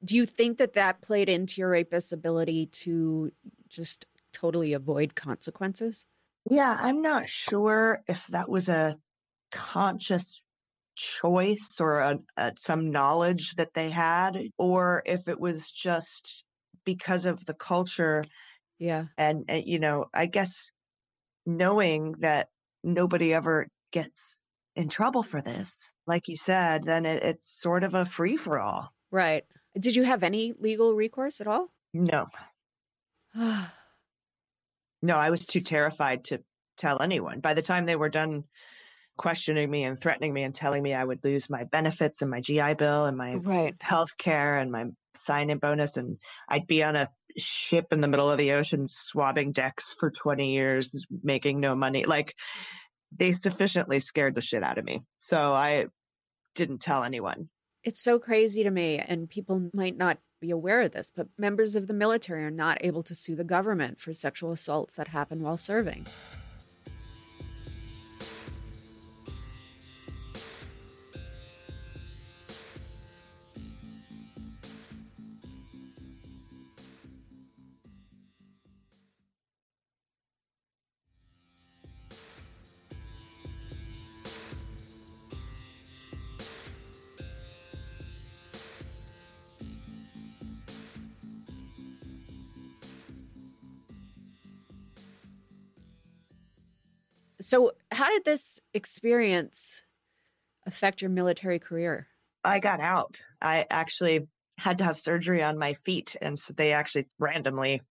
Do 0.03 0.15
you 0.15 0.25
think 0.25 0.57
that 0.57 0.73
that 0.73 1.01
played 1.01 1.29
into 1.29 1.61
your 1.61 1.69
rapist's 1.69 2.11
ability 2.11 2.67
to 2.67 3.31
just 3.69 4.05
totally 4.33 4.73
avoid 4.73 5.15
consequences? 5.15 6.07
Yeah, 6.49 6.75
I'm 6.79 7.01
not 7.01 7.29
sure 7.29 8.01
if 8.07 8.25
that 8.27 8.49
was 8.49 8.67
a 8.67 8.97
conscious 9.51 10.41
choice 10.95 11.77
or 11.79 11.99
a, 11.99 12.19
a, 12.37 12.53
some 12.57 12.89
knowledge 12.89 13.53
that 13.57 13.73
they 13.73 13.89
had, 13.89 14.37
or 14.57 15.03
if 15.05 15.27
it 15.27 15.39
was 15.39 15.69
just 15.69 16.43
because 16.83 17.25
of 17.25 17.45
the 17.45 17.53
culture. 17.53 18.23
Yeah. 18.79 19.05
And, 19.17 19.45
and 19.47 19.63
you 19.65 19.79
know, 19.79 20.05
I 20.13 20.25
guess 20.25 20.71
knowing 21.45 22.15
that 22.19 22.49
nobody 22.83 23.33
ever 23.33 23.67
gets 23.91 24.37
in 24.75 24.89
trouble 24.89 25.23
for 25.23 25.41
this, 25.41 25.91
like 26.07 26.27
you 26.27 26.37
said, 26.37 26.83
then 26.83 27.05
it, 27.05 27.23
it's 27.23 27.61
sort 27.61 27.83
of 27.83 27.93
a 27.93 28.05
free 28.05 28.37
for 28.37 28.59
all. 28.59 28.89
Right. 29.11 29.43
Did 29.79 29.95
you 29.95 30.03
have 30.03 30.23
any 30.23 30.53
legal 30.59 30.93
recourse 30.93 31.41
at 31.41 31.47
all? 31.47 31.69
No. 31.93 32.27
no, 33.35 33.67
I 35.15 35.29
was 35.29 35.45
too 35.45 35.61
terrified 35.61 36.25
to 36.25 36.39
tell 36.77 37.01
anyone. 37.01 37.39
By 37.39 37.53
the 37.53 37.61
time 37.61 37.85
they 37.85 37.95
were 37.95 38.09
done 38.09 38.43
questioning 39.17 39.69
me 39.69 39.83
and 39.83 39.99
threatening 39.99 40.33
me 40.33 40.43
and 40.43 40.53
telling 40.53 40.81
me 40.81 40.93
I 40.93 41.03
would 41.03 41.23
lose 41.23 41.49
my 41.49 41.63
benefits 41.65 42.21
and 42.21 42.31
my 42.31 42.41
GI 42.41 42.75
Bill 42.75 43.05
and 43.05 43.17
my 43.17 43.35
right. 43.35 43.75
health 43.79 44.17
care 44.17 44.57
and 44.57 44.71
my 44.71 44.85
sign 45.15 45.49
in 45.49 45.59
bonus, 45.59 45.97
and 45.97 46.17
I'd 46.49 46.67
be 46.67 46.83
on 46.83 46.95
a 46.95 47.09
ship 47.37 47.87
in 47.91 48.01
the 48.01 48.07
middle 48.07 48.29
of 48.29 48.37
the 48.37 48.53
ocean 48.53 48.87
swabbing 48.89 49.51
decks 49.51 49.95
for 49.99 50.11
20 50.11 50.53
years, 50.53 51.05
making 51.23 51.59
no 51.59 51.75
money. 51.75 52.03
Like, 52.05 52.35
they 53.15 53.33
sufficiently 53.33 53.99
scared 53.99 54.35
the 54.35 54.41
shit 54.41 54.63
out 54.63 54.77
of 54.77 54.85
me. 54.85 55.01
So 55.17 55.53
I 55.53 55.87
didn't 56.55 56.81
tell 56.81 57.03
anyone. 57.03 57.49
It's 57.83 57.99
so 57.99 58.19
crazy 58.19 58.63
to 58.63 58.69
me, 58.69 58.99
and 58.99 59.27
people 59.27 59.71
might 59.73 59.97
not 59.97 60.19
be 60.39 60.51
aware 60.51 60.81
of 60.81 60.91
this, 60.91 61.11
but 61.15 61.27
members 61.35 61.75
of 61.75 61.87
the 61.87 61.93
military 61.93 62.43
are 62.43 62.51
not 62.51 62.77
able 62.81 63.01
to 63.01 63.15
sue 63.15 63.35
the 63.35 63.43
government 63.43 63.99
for 63.99 64.13
sexual 64.13 64.51
assaults 64.51 64.95
that 64.97 65.07
happen 65.07 65.41
while 65.41 65.57
serving. 65.57 66.05
Did 98.11 98.25
this 98.25 98.59
experience 98.73 99.83
affect 100.65 101.01
your 101.01 101.11
military 101.11 101.59
career? 101.59 102.07
I 102.43 102.59
got 102.59 102.79
out. 102.79 103.21
I 103.41 103.65
actually 103.69 104.27
had 104.57 104.79
to 104.79 104.83
have 104.83 104.97
surgery 104.97 105.43
on 105.43 105.57
my 105.57 105.73
feet. 105.73 106.15
And 106.21 106.37
so 106.37 106.53
they 106.53 106.73
actually 106.73 107.07
randomly, 107.19 107.81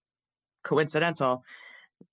coincidental, 0.62 1.44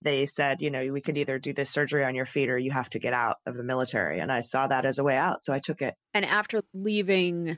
they 0.02 0.26
said, 0.26 0.62
you 0.62 0.72
know, 0.72 0.92
we 0.92 1.02
could 1.02 1.18
either 1.18 1.40
do 1.40 1.54
this 1.54 1.70
surgery 1.70 2.04
on 2.04 2.16
your 2.16 2.26
feet 2.26 2.50
or 2.50 2.58
you 2.58 2.72
have 2.72 2.90
to 2.90 3.00
get 3.00 3.14
out 3.14 3.38
of 3.46 3.56
the 3.56 3.64
military. 3.64 4.20
And 4.20 4.32
I 4.32 4.42
saw 4.42 4.68
that 4.68 4.86
as 4.86 5.00
a 5.00 5.04
way 5.04 5.16
out. 5.16 5.44
So 5.44 5.54
I 5.54 5.60
took 5.60 5.82
it. 5.82 5.96
And 6.14 6.26
after 6.26 6.62
leaving 6.74 7.58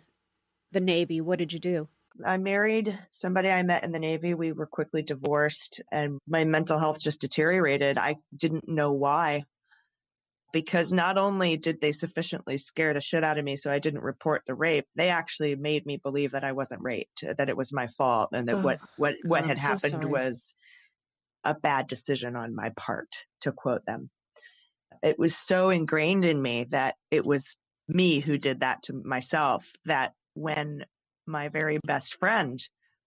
the 0.72 0.80
Navy, 0.80 1.22
what 1.22 1.40
did 1.40 1.54
you 1.54 1.60
do? 1.60 1.88
I 2.26 2.38
married 2.38 2.98
somebody 3.10 3.50
I 3.50 3.64
met 3.64 3.84
in 3.84 3.92
the 3.92 4.00
Navy. 4.00 4.34
We 4.34 4.52
were 4.52 4.68
quickly 4.68 5.02
divorced 5.02 5.82
and 5.92 6.20
my 6.28 6.44
mental 6.44 6.78
health 6.78 7.00
just 7.00 7.22
deteriorated. 7.22 7.98
I 7.98 8.18
didn't 8.36 8.68
know 8.68 8.92
why 8.92 9.46
because 10.52 10.92
not 10.92 11.18
only 11.18 11.58
did 11.58 11.80
they 11.82 11.92
sufficiently 11.92 12.58
scare 12.58 12.94
the 12.94 13.02
shit 13.02 13.24
out 13.24 13.38
of 13.38 13.46
me 13.46 13.56
so 13.56 13.72
I 13.72 13.80
didn't 13.80 14.02
report 14.02 14.44
the 14.48 14.56
rape, 14.56 14.86
they 14.96 15.10
actually 15.10 15.56
made 15.56 15.86
me 15.86 15.98
believe 15.98 16.32
that 16.32 16.44
I 16.44 16.54
wasn't 16.54 16.82
raped, 16.82 17.24
that 17.38 17.50
it 17.50 17.58
was 17.58 17.72
my 17.74 17.88
fault 17.88 18.30
and 18.34 18.48
that 18.48 18.58
Oh, 18.58 18.64
what 18.64 18.80
what 18.98 19.16
what 19.28 19.46
had 19.46 19.58
so 19.58 19.62
happened 19.62 19.92
sorry. 19.94 20.12
was 20.12 20.56
a 21.44 21.54
bad 21.54 21.88
decision 21.88 22.36
on 22.36 22.56
my 22.56 22.70
part, 22.76 23.10
to 23.42 23.52
quote 23.52 23.86
them. 23.86 24.10
It 25.04 25.18
was 25.18 25.38
so 25.38 25.70
ingrained 25.70 26.26
in 26.26 26.42
me 26.42 26.66
that 26.72 26.96
it 27.12 27.26
was 27.26 27.56
me 27.88 28.20
who 28.20 28.38
did 28.38 28.60
that 28.62 28.84
to 28.84 28.94
myself 28.94 29.72
that 29.86 30.14
when 30.34 30.86
my 31.26 31.50
very 31.50 31.80
best 31.86 32.16
friend 32.20 32.60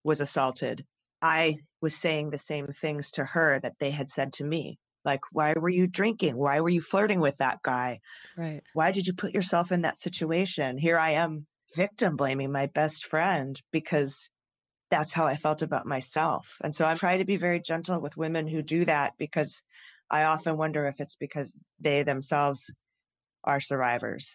was 0.04 0.20
assaulted, 0.20 0.84
I 1.20 1.56
was 1.80 1.96
saying 1.96 2.30
the 2.30 2.38
same 2.38 2.68
things 2.68 3.12
to 3.12 3.24
her 3.24 3.60
that 3.60 3.74
they 3.78 3.90
had 3.90 4.08
said 4.08 4.32
to 4.34 4.44
me. 4.44 4.78
Like, 5.04 5.20
why 5.32 5.54
were 5.54 5.68
you 5.68 5.86
drinking? 5.86 6.36
Why 6.36 6.60
were 6.60 6.68
you 6.68 6.80
flirting 6.80 7.20
with 7.20 7.36
that 7.38 7.62
guy? 7.62 8.00
Right. 8.36 8.62
Why 8.72 8.92
did 8.92 9.06
you 9.06 9.12
put 9.14 9.34
yourself 9.34 9.72
in 9.72 9.82
that 9.82 9.98
situation? 9.98 10.78
Here 10.78 10.98
I 10.98 11.12
am, 11.12 11.46
victim 11.74 12.16
blaming 12.16 12.52
my 12.52 12.66
best 12.66 13.06
friend 13.06 13.60
because 13.70 14.30
that's 14.90 15.12
how 15.12 15.26
I 15.26 15.36
felt 15.36 15.62
about 15.62 15.86
myself. 15.86 16.56
And 16.62 16.74
so 16.74 16.86
I 16.86 16.94
try 16.94 17.16
to 17.16 17.24
be 17.24 17.36
very 17.36 17.60
gentle 17.60 18.00
with 18.00 18.16
women 18.16 18.46
who 18.46 18.62
do 18.62 18.84
that 18.84 19.14
because 19.18 19.62
I 20.10 20.24
often 20.24 20.56
wonder 20.56 20.86
if 20.86 21.00
it's 21.00 21.16
because 21.16 21.56
they 21.80 22.02
themselves 22.02 22.70
are 23.44 23.60
survivors. 23.60 24.34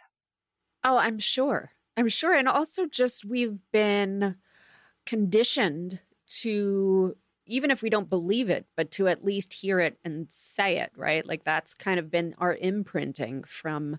Oh, 0.84 0.98
I'm 0.98 1.20
sure. 1.20 1.72
I'm 1.96 2.10
sure. 2.10 2.34
And 2.34 2.48
also, 2.48 2.86
just 2.86 3.26
we've 3.26 3.60
been 3.72 4.36
conditioned 5.06 6.02
to, 6.42 7.16
even 7.48 7.72
if 7.72 7.82
we 7.82 7.90
don't 7.90 8.10
believe 8.10 8.50
it, 8.50 8.66
but 8.76 8.92
to 8.92 9.08
at 9.08 9.26
least 9.26 9.54
hear 9.54 9.80
it 9.80 9.98
and 10.04 10.28
say 10.30 10.80
it, 10.80 10.92
right? 10.96 11.26
Like 11.26 11.44
that's 11.44 11.74
kind 11.74 12.00
of 12.00 12.12
been 12.12 12.36
our 12.38 12.54
imprinting 12.54 13.44
from 13.44 13.98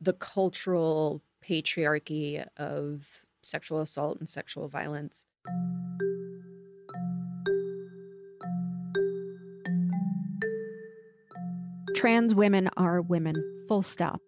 the 0.00 0.12
cultural 0.12 1.22
patriarchy 1.42 2.46
of 2.56 3.06
sexual 3.42 3.80
assault 3.80 4.20
and 4.20 4.28
sexual 4.28 4.68
violence. 4.68 5.26
Trans 11.94 12.34
women 12.34 12.68
are 12.76 13.00
women, 13.00 13.42
full 13.68 13.82
stop. 13.82 14.20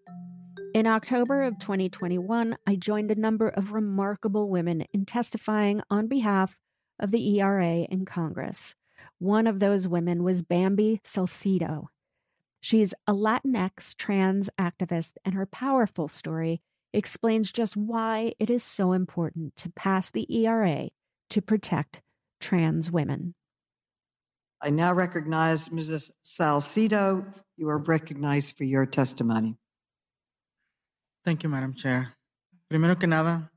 In 0.75 0.87
October 0.87 1.43
of 1.43 1.59
2021, 1.59 2.57
I 2.67 2.77
joined 2.77 3.11
a 3.11 3.15
number 3.15 3.49
of 3.49 3.73
remarkable 3.73 4.49
women 4.49 4.85
in 4.93 5.05
testifying 5.05 5.83
on 5.91 6.07
behalf 6.07 6.57
of 6.99 7.11
the 7.11 7.39
ERA 7.39 7.87
in 7.91 8.05
Congress. 8.05 8.75
One 9.19 9.47
of 9.47 9.61
those 9.61 9.89
women 9.89 10.23
was 10.25 10.43
Bambi 10.43 11.01
Salcedo. 11.05 11.91
She's 12.61 12.95
a 13.07 13.13
Latinx 13.13 13.97
trans 13.97 14.51
activist, 14.59 15.15
and 15.25 15.35
her 15.35 15.47
powerful 15.47 16.09
story 16.09 16.61
explains 16.93 17.53
just 17.53 17.77
why 17.77 18.33
it 18.39 18.51
is 18.51 18.63
so 18.63 18.93
important 18.93 19.57
to 19.57 19.71
pass 19.71 20.11
the 20.11 20.27
ERA 20.35 20.91
to 21.31 21.43
protect 21.43 22.03
trans 22.41 22.91
women. 22.91 23.35
I 24.61 24.71
now 24.71 24.93
recognize 24.93 25.69
Mrs. 25.69 26.11
Salcedo. 26.23 27.25
You 27.57 27.69
are 27.69 27.79
recognized 27.79 28.57
for 28.57 28.65
your 28.65 28.87
testimony. 28.87 29.57
Thank 31.25 31.43
you, 31.43 31.49
Madam 31.49 31.75
Chair. 31.75 32.15
Primero 32.69 32.97
que 32.97 33.07
nada, 33.07 33.51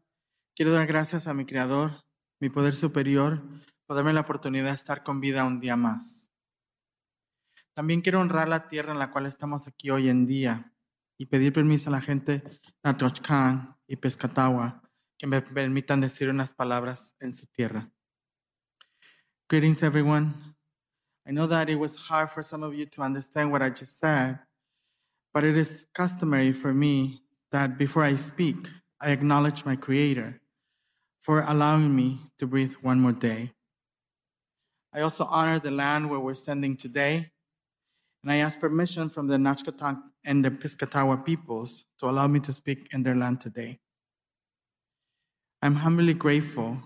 quiero 0.55 0.71
dar 0.71 0.85
gracias 0.85 1.25
a 1.27 1.33
mi 1.33 1.43
Creador, 1.43 1.95
mi 2.41 2.49
poder 2.49 2.73
superior, 2.73 3.41
por 3.85 3.95
darme 3.95 4.13
la 4.13 4.21
oportunidad 4.21 4.65
de 4.65 4.71
estar 4.71 5.03
con 5.03 5.21
vida 5.21 5.45
un 5.45 5.59
día 5.59 5.75
más. 5.75 6.31
También 7.73 8.01
quiero 8.01 8.19
honrar 8.19 8.49
la 8.49 8.67
tierra 8.67 8.91
en 8.91 8.99
la 8.99 9.11
cual 9.11 9.27
estamos 9.27 9.67
aquí 9.67 9.91
hoy 9.91 10.09
en 10.09 10.25
día 10.25 10.73
y 11.17 11.27
pedir 11.27 11.53
permiso 11.53 11.89
a 11.89 11.93
la 11.93 12.01
gente 12.01 12.43
Natochcan 12.83 13.77
y 13.87 13.95
Pescatagua 13.95 14.81
que 15.17 15.27
me 15.27 15.41
permitan 15.41 16.01
decir 16.01 16.29
unas 16.29 16.51
palabras 16.51 17.15
en 17.19 17.31
su 17.33 17.45
tierra. 17.45 17.91
Greetings, 19.47 19.83
everyone. 19.83 20.33
I 21.27 21.31
know 21.31 21.47
that 21.47 21.69
it 21.69 21.77
was 21.77 22.09
hard 22.09 22.29
for 22.31 22.41
some 22.41 22.63
of 22.63 22.73
you 22.73 22.87
to 22.87 23.03
understand 23.03 23.51
what 23.51 23.61
I 23.61 23.69
just 23.69 23.99
said, 23.99 24.39
but 25.31 25.43
it 25.43 25.55
is 25.55 25.85
customary 25.93 26.53
for 26.53 26.73
me 26.73 27.21
that 27.51 27.77
before 27.77 28.03
I 28.03 28.15
speak, 28.15 28.67
I 28.99 29.11
acknowledge 29.11 29.63
my 29.63 29.75
Creator 29.75 30.40
for 31.21 31.41
allowing 31.41 31.95
me 31.95 32.19
to 32.39 32.47
breathe 32.47 32.73
one 32.81 32.99
more 32.99 33.13
day. 33.13 33.51
I 34.93 35.01
also 35.01 35.23
honor 35.25 35.59
the 35.59 35.71
land 35.71 36.09
where 36.09 36.19
we're 36.19 36.33
standing 36.33 36.75
today 36.75 37.31
and 38.23 38.31
I 38.31 38.37
ask 38.37 38.59
permission 38.59 39.09
from 39.09 39.27
the 39.27 39.37
Nacotchtank 39.37 40.01
and 40.25 40.43
the 40.43 40.51
Piscataway 40.51 41.25
peoples 41.25 41.85
to 41.99 42.07
allow 42.09 42.27
me 42.27 42.39
to 42.41 42.51
speak 42.51 42.89
in 42.91 43.03
their 43.03 43.15
land 43.15 43.39
today. 43.41 43.79
I'm 45.61 45.75
humbly 45.75 46.13
grateful 46.13 46.79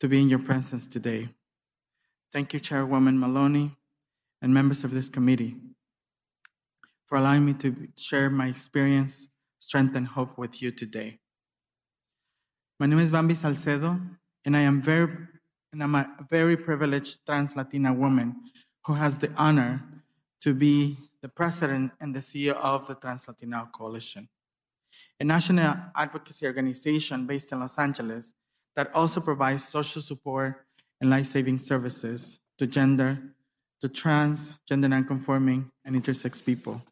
to 0.00 0.08
be 0.08 0.20
in 0.20 0.28
your 0.28 0.38
presence 0.40 0.86
today. 0.86 1.28
Thank 2.32 2.54
you, 2.54 2.60
Chairwoman 2.60 3.18
Maloney 3.20 3.76
and 4.40 4.52
members 4.52 4.82
of 4.82 4.90
this 4.90 5.08
committee 5.08 5.56
for 7.06 7.18
allowing 7.18 7.44
me 7.44 7.52
to 7.54 7.88
share 7.96 8.30
my 8.30 8.48
experience, 8.48 9.28
strength, 9.58 9.94
and 9.94 10.08
hope 10.08 10.38
with 10.38 10.62
you 10.62 10.70
today. 10.70 11.21
My 12.82 12.88
name 12.88 12.98
is 12.98 13.12
Bambi 13.12 13.34
Salcedo, 13.34 14.00
and 14.44 14.56
I 14.56 14.62
am 14.62 14.82
very 14.82 15.16
and 15.72 15.84
I'm 15.84 15.94
a 15.94 16.26
very 16.28 16.56
privileged 16.56 17.24
trans 17.24 17.54
Latina 17.54 17.92
woman 17.92 18.34
who 18.84 18.94
has 18.94 19.18
the 19.18 19.30
honor 19.36 19.84
to 20.40 20.52
be 20.52 20.96
the 21.20 21.28
president 21.28 21.92
and 22.00 22.12
the 22.12 22.18
CEO 22.18 22.54
of 22.54 22.88
the 22.88 22.96
Trans 22.96 23.28
Latina 23.28 23.68
Coalition, 23.72 24.28
a 25.20 25.24
national 25.24 25.76
advocacy 25.96 26.44
organization 26.44 27.24
based 27.24 27.52
in 27.52 27.60
Los 27.60 27.78
Angeles 27.78 28.34
that 28.74 28.92
also 28.96 29.20
provides 29.20 29.62
social 29.62 30.02
support 30.02 30.66
and 31.00 31.08
life 31.08 31.26
saving 31.26 31.60
services 31.60 32.40
to 32.58 32.66
gender, 32.66 33.16
to 33.80 33.88
trans, 33.88 34.54
gender 34.68 34.88
nonconforming, 34.88 35.70
and 35.84 35.94
intersex 35.94 36.44
people. 36.44 36.82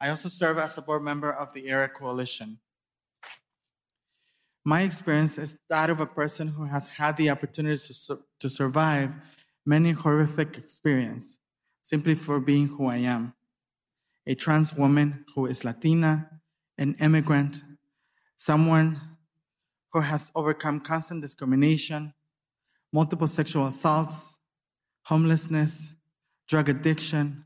I 0.00 0.08
also 0.10 0.28
serve 0.28 0.58
as 0.58 0.76
a 0.76 0.82
board 0.82 1.02
member 1.02 1.32
of 1.32 1.52
the 1.54 1.68
ERA 1.68 1.88
Coalition. 1.88 2.58
My 4.64 4.82
experience 4.82 5.38
is 5.38 5.58
that 5.68 5.90
of 5.90 6.00
a 6.00 6.06
person 6.06 6.48
who 6.48 6.64
has 6.64 6.88
had 6.88 7.16
the 7.16 7.30
opportunity 7.30 7.94
to, 8.06 8.18
to 8.40 8.48
survive 8.48 9.14
many 9.66 9.92
horrific 9.92 10.56
experiences 10.56 11.38
simply 11.82 12.14
for 12.14 12.40
being 12.40 12.68
who 12.68 12.86
I 12.86 12.96
am. 12.96 13.34
A 14.26 14.34
trans 14.34 14.72
woman 14.72 15.26
who 15.34 15.44
is 15.46 15.64
Latina, 15.64 16.30
an 16.78 16.96
immigrant, 16.98 17.62
someone 18.38 19.00
who 19.92 20.00
has 20.00 20.32
overcome 20.34 20.80
constant 20.80 21.20
discrimination, 21.20 22.14
multiple 22.90 23.26
sexual 23.26 23.66
assaults, 23.66 24.38
homelessness, 25.02 25.94
drug 26.48 26.70
addiction, 26.70 27.44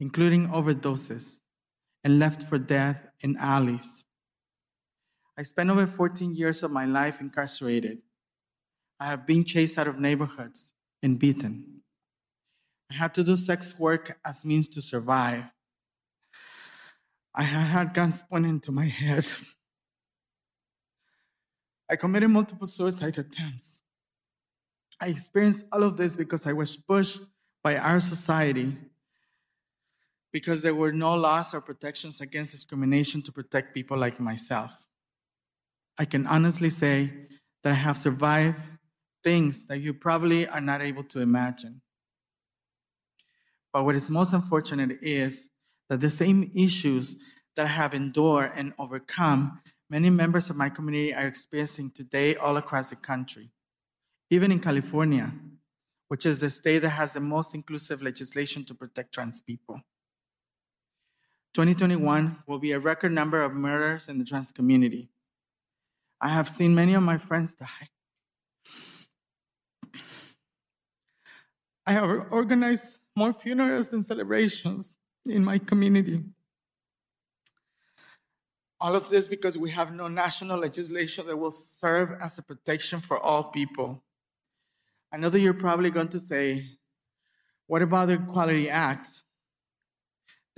including 0.00 0.48
overdoses, 0.48 1.38
and 2.08 2.18
left 2.18 2.42
for 2.42 2.58
death 2.58 3.06
in 3.20 3.36
alleys. 3.36 4.06
I 5.36 5.42
spent 5.42 5.68
over 5.68 5.86
14 5.86 6.34
years 6.34 6.62
of 6.62 6.70
my 6.70 6.86
life 6.86 7.20
incarcerated. 7.20 7.98
I 8.98 9.04
have 9.08 9.26
been 9.26 9.44
chased 9.44 9.76
out 9.76 9.88
of 9.88 10.00
neighborhoods 10.00 10.72
and 11.02 11.18
beaten. 11.18 11.82
I 12.90 12.94
had 12.94 13.12
to 13.14 13.22
do 13.22 13.36
sex 13.36 13.78
work 13.78 14.18
as 14.24 14.42
means 14.42 14.68
to 14.68 14.80
survive. 14.80 15.44
I 17.34 17.42
had 17.42 17.92
guns 17.92 18.22
pointed 18.22 18.48
into 18.48 18.72
my 18.72 18.86
head. 18.86 19.26
I 21.90 21.96
committed 21.96 22.30
multiple 22.30 22.66
suicide 22.66 23.18
attempts. 23.18 23.82
I 24.98 25.08
experienced 25.08 25.66
all 25.70 25.82
of 25.82 25.98
this 25.98 26.16
because 26.16 26.46
I 26.46 26.54
was 26.54 26.74
pushed 26.74 27.20
by 27.62 27.76
our 27.76 28.00
society 28.00 28.78
because 30.32 30.62
there 30.62 30.74
were 30.74 30.92
no 30.92 31.14
laws 31.14 31.54
or 31.54 31.60
protections 31.60 32.20
against 32.20 32.52
discrimination 32.52 33.22
to 33.22 33.32
protect 33.32 33.74
people 33.74 33.96
like 33.96 34.20
myself. 34.20 34.86
I 35.98 36.04
can 36.04 36.26
honestly 36.26 36.70
say 36.70 37.12
that 37.62 37.70
I 37.70 37.76
have 37.76 37.98
survived 37.98 38.58
things 39.24 39.66
that 39.66 39.78
you 39.78 39.94
probably 39.94 40.46
are 40.46 40.60
not 40.60 40.80
able 40.80 41.04
to 41.04 41.20
imagine. 41.20 41.80
But 43.72 43.84
what 43.84 43.94
is 43.94 44.08
most 44.08 44.32
unfortunate 44.32 44.98
is 45.02 45.50
that 45.88 46.00
the 46.00 46.10
same 46.10 46.50
issues 46.54 47.16
that 47.56 47.64
I 47.64 47.68
have 47.68 47.94
endured 47.94 48.52
and 48.54 48.72
overcome, 48.78 49.60
many 49.90 50.10
members 50.10 50.48
of 50.50 50.56
my 50.56 50.68
community 50.68 51.12
are 51.12 51.26
experiencing 51.26 51.90
today 51.90 52.36
all 52.36 52.56
across 52.56 52.90
the 52.90 52.96
country. 52.96 53.50
Even 54.30 54.52
in 54.52 54.60
California, 54.60 55.32
which 56.08 56.24
is 56.24 56.38
the 56.38 56.50
state 56.50 56.80
that 56.80 56.90
has 56.90 57.12
the 57.12 57.20
most 57.20 57.54
inclusive 57.54 58.02
legislation 58.02 58.64
to 58.64 58.74
protect 58.74 59.12
trans 59.12 59.40
people. 59.40 59.80
2021 61.54 62.42
will 62.46 62.58
be 62.58 62.72
a 62.72 62.78
record 62.78 63.12
number 63.12 63.42
of 63.42 63.52
murders 63.52 64.08
in 64.08 64.18
the 64.18 64.24
trans 64.24 64.52
community. 64.52 65.08
I 66.20 66.28
have 66.28 66.48
seen 66.48 66.74
many 66.74 66.94
of 66.94 67.02
my 67.02 67.18
friends 67.18 67.54
die. 67.54 67.88
I 71.86 71.92
have 71.92 72.26
organized 72.30 72.98
more 73.16 73.32
funerals 73.32 73.88
than 73.88 74.02
celebrations 74.02 74.98
in 75.24 75.44
my 75.44 75.58
community. 75.58 76.22
All 78.80 78.94
of 78.94 79.08
this 79.08 79.26
because 79.26 79.56
we 79.56 79.70
have 79.70 79.92
no 79.92 80.06
national 80.06 80.58
legislation 80.58 81.26
that 81.26 81.36
will 81.36 81.50
serve 81.50 82.16
as 82.20 82.38
a 82.38 82.42
protection 82.42 83.00
for 83.00 83.18
all 83.18 83.44
people. 83.44 84.02
I 85.10 85.16
know 85.16 85.30
that 85.30 85.40
you're 85.40 85.54
probably 85.54 85.90
going 85.90 86.08
to 86.08 86.20
say, 86.20 86.66
what 87.66 87.82
about 87.82 88.08
the 88.08 88.14
Equality 88.14 88.68
Act? 88.68 89.22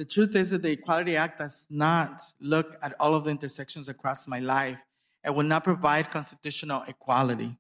The 0.01 0.07
truth 0.07 0.35
is 0.35 0.49
that 0.49 0.63
the 0.63 0.71
Equality 0.71 1.15
Act 1.15 1.41
does 1.41 1.67
not 1.69 2.23
look 2.41 2.79
at 2.81 2.95
all 2.99 3.15
of 3.15 3.25
the 3.25 3.31
intersections 3.31 3.87
across 3.87 4.27
my 4.27 4.39
life 4.39 4.81
and 5.23 5.37
will 5.37 5.45
not 5.45 5.63
provide 5.63 6.11
constitutional 6.11 6.85
equality. 6.89 7.55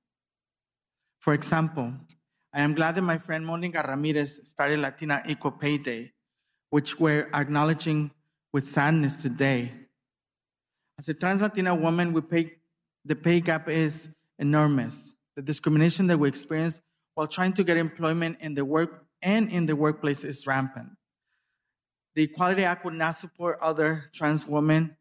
For 1.18 1.34
example, 1.34 1.92
I 2.54 2.62
am 2.62 2.72
glad 2.72 2.94
that 2.94 3.02
my 3.02 3.18
friend 3.18 3.44
Monica 3.44 3.84
Ramirez 3.86 4.48
started 4.48 4.78
Latina 4.78 5.22
Equal 5.28 5.50
Pay 5.50 5.76
Day, 5.76 6.12
which 6.70 6.98
we're 6.98 7.28
acknowledging 7.34 8.10
with 8.54 8.66
sadness 8.66 9.20
today. 9.20 9.72
As 10.98 11.10
a 11.10 11.12
trans 11.12 11.42
Latina 11.42 11.74
woman, 11.74 12.14
we 12.14 12.22
pay, 12.22 12.54
the 13.04 13.16
pay 13.16 13.40
gap 13.40 13.68
is 13.68 14.08
enormous. 14.38 15.14
The 15.36 15.42
discrimination 15.42 16.06
that 16.06 16.16
we 16.16 16.28
experience 16.28 16.80
while 17.16 17.26
trying 17.26 17.52
to 17.52 17.62
get 17.62 17.76
employment 17.76 18.38
in 18.40 18.54
the 18.54 18.64
work 18.64 19.04
and 19.20 19.50
in 19.50 19.66
the 19.66 19.76
workplace 19.76 20.24
is 20.24 20.46
rampant. 20.46 20.88
The 22.14 22.22
Equality 22.24 22.64
Act 22.64 22.84
would 22.84 22.94
not 22.94 23.16
support 23.16 23.58
other 23.60 24.10
trans 24.12 24.46
women 24.46 24.96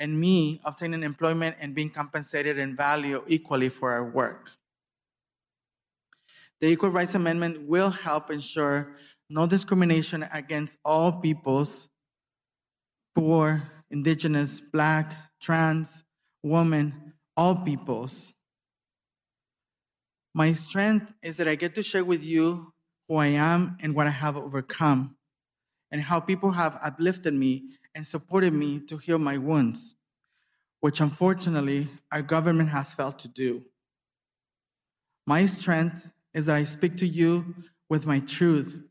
and 0.00 0.18
me 0.18 0.60
obtaining 0.64 1.02
employment 1.02 1.56
and 1.60 1.74
being 1.74 1.90
compensated 1.90 2.58
in 2.58 2.74
value 2.76 3.22
equally 3.26 3.68
for 3.68 3.92
our 3.92 4.04
work. 4.04 4.52
The 6.60 6.68
Equal 6.68 6.90
Rights 6.90 7.14
Amendment 7.14 7.68
will 7.68 7.90
help 7.90 8.30
ensure 8.30 8.96
no 9.28 9.46
discrimination 9.46 10.26
against 10.32 10.78
all 10.84 11.12
peoples, 11.12 11.88
poor, 13.14 13.62
indigenous, 13.90 14.60
black, 14.60 15.14
trans, 15.40 16.04
women, 16.42 17.14
all 17.36 17.56
peoples. 17.56 18.32
My 20.34 20.52
strength 20.52 21.12
is 21.22 21.36
that 21.36 21.48
I 21.48 21.54
get 21.54 21.74
to 21.76 21.82
share 21.82 22.04
with 22.04 22.24
you 22.24 22.72
who 23.08 23.16
I 23.16 23.26
am 23.26 23.76
and 23.80 23.94
what 23.94 24.06
I 24.06 24.10
have 24.10 24.36
overcome, 24.36 25.16
and 25.94 26.02
how 26.02 26.18
people 26.18 26.50
have 26.50 26.76
uplifted 26.82 27.32
me 27.32 27.68
and 27.94 28.04
supported 28.04 28.52
me 28.52 28.80
to 28.80 28.96
heal 28.96 29.16
my 29.16 29.38
wounds, 29.38 29.94
which 30.80 31.00
unfortunately 31.00 31.86
our 32.10 32.20
government 32.20 32.70
has 32.70 32.92
failed 32.92 33.16
to 33.16 33.28
do. 33.28 33.62
My 35.24 35.46
strength 35.46 36.08
is 36.34 36.46
that 36.46 36.56
I 36.56 36.64
speak 36.64 36.96
to 36.96 37.06
you 37.06 37.54
with 37.88 38.06
my 38.06 38.18
truth 38.18 38.82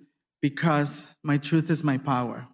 because 0.42 1.08
my 1.22 1.38
truth 1.38 1.70
is 1.70 1.84
my 1.84 1.98
power. 1.98 2.48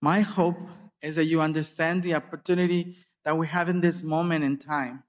My 0.00 0.20
hope 0.20 0.56
is 1.02 1.16
that 1.16 1.26
you 1.26 1.42
understand 1.42 2.02
the 2.02 2.14
opportunity 2.14 2.96
that 3.26 3.36
we 3.36 3.48
have 3.48 3.68
in 3.68 3.82
this 3.82 4.02
moment 4.02 4.44
in 4.44 4.56
time, 4.56 5.02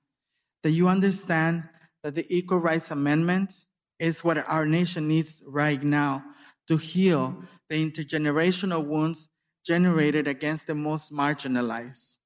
that 0.63 0.71
you 0.71 0.89
understand 0.89 1.63
that 2.03 2.13
the 2.13 2.25
Equal 2.27 2.59
Rights 2.59 2.91
Amendment 2.91 3.53
is 3.99 4.21
what 4.21 4.37
our 4.49 4.65
nation 4.65 5.07
needs 5.07 5.41
right 5.47 5.81
now 5.81 6.25
to 6.71 6.77
heal 6.77 7.35
the 7.69 7.75
intergenerational 7.75 8.85
wounds 8.85 9.29
generated 9.65 10.25
against 10.25 10.67
the 10.67 10.73
most 10.73 11.11
marginalized. 11.11 12.17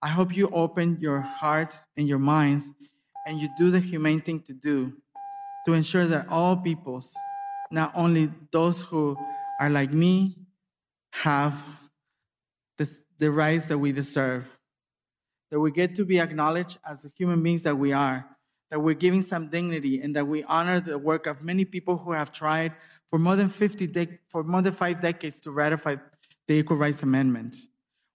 I 0.00 0.08
hope 0.08 0.36
you 0.36 0.48
open 0.50 0.98
your 1.00 1.20
hearts 1.20 1.88
and 1.96 2.06
your 2.06 2.20
minds 2.20 2.72
and 3.26 3.40
you 3.40 3.48
do 3.58 3.72
the 3.72 3.80
humane 3.80 4.20
thing 4.20 4.38
to 4.42 4.52
do 4.52 4.92
to 5.66 5.72
ensure 5.72 6.06
that 6.06 6.28
all 6.28 6.56
peoples, 6.56 7.12
not 7.72 7.90
only 7.96 8.30
those 8.52 8.82
who 8.82 9.16
are 9.60 9.68
like 9.68 9.92
me, 9.92 10.36
have 11.10 11.60
this, 12.76 13.02
the 13.18 13.32
rights 13.32 13.66
that 13.66 13.78
we 13.78 13.90
deserve. 13.90 14.56
That 15.50 15.58
we 15.58 15.72
get 15.72 15.96
to 15.96 16.04
be 16.04 16.20
acknowledged 16.20 16.78
as 16.88 17.02
the 17.02 17.10
human 17.18 17.42
beings 17.42 17.62
that 17.62 17.76
we 17.76 17.92
are, 17.92 18.24
that 18.70 18.78
we're 18.78 18.94
giving 18.94 19.24
some 19.24 19.48
dignity, 19.48 20.00
and 20.00 20.14
that 20.14 20.28
we 20.28 20.44
honor 20.44 20.78
the 20.78 20.98
work 20.98 21.26
of 21.26 21.42
many 21.42 21.64
people 21.64 21.96
who 21.96 22.12
have 22.12 22.30
tried 22.30 22.74
for 23.08 23.18
more 23.18 23.36
than 23.36 23.48
50 23.48 23.86
de- 23.86 24.18
for 24.28 24.42
more 24.42 24.62
than 24.62 24.72
five 24.72 25.00
decades 25.00 25.40
to 25.40 25.50
ratify 25.50 25.96
the 26.46 26.54
Equal 26.54 26.76
Rights 26.76 27.02
Amendment. 27.02 27.56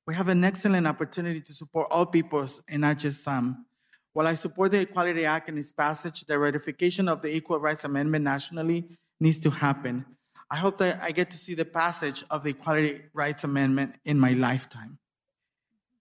We 0.05 0.15
have 0.15 0.27
an 0.27 0.43
excellent 0.43 0.85
opportunity 0.87 1.41
to 1.41 1.53
support 1.53 1.87
all 1.89 2.05
peoples 2.05 2.61
and 2.67 2.81
not 2.81 2.97
just 2.97 3.23
some. 3.23 3.65
While 4.13 4.27
I 4.27 4.35
support 4.35 4.71
the 4.71 4.81
Equality 4.81 5.25
Act 5.25 5.49
and 5.49 5.57
its 5.57 5.71
passage, 5.71 6.25
the 6.25 6.37
ratification 6.37 7.07
of 7.07 7.21
the 7.21 7.29
Equal 7.29 7.59
Rights 7.59 7.83
Amendment 7.83 8.23
nationally 8.23 8.87
needs 9.19 9.39
to 9.39 9.49
happen. 9.49 10.05
I 10.51 10.57
hope 10.57 10.77
that 10.79 11.01
I 11.01 11.11
get 11.11 11.31
to 11.31 11.37
see 11.37 11.55
the 11.55 11.65
passage 11.65 12.23
of 12.29 12.43
the 12.43 12.51
Equality 12.51 13.01
Rights 13.13 13.43
Amendment 13.43 13.95
in 14.05 14.19
my 14.19 14.33
lifetime. 14.33 14.99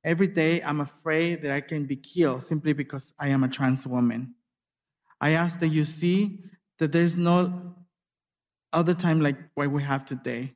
Every 0.05 0.27
day, 0.27 0.61
I'm 0.63 0.81
afraid 0.81 1.43
that 1.43 1.53
I 1.53 1.61
can 1.61 1.87
be 1.87 1.97
killed 1.97 2.43
simply 2.43 2.73
because 2.73 3.15
I 3.19 3.29
am 3.29 3.45
a 3.45 3.49
trans 3.49 3.87
woman. 3.87 4.35
I 5.21 5.31
ask 5.31 5.61
that 5.61 5.69
you 5.69 5.85
see 5.85 6.41
that 6.79 6.91
there's 6.91 7.17
no 7.17 7.77
other 8.73 8.95
time 8.95 9.21
like 9.21 9.37
what 9.55 9.71
we 9.71 9.83
have 9.83 10.05
today, 10.05 10.55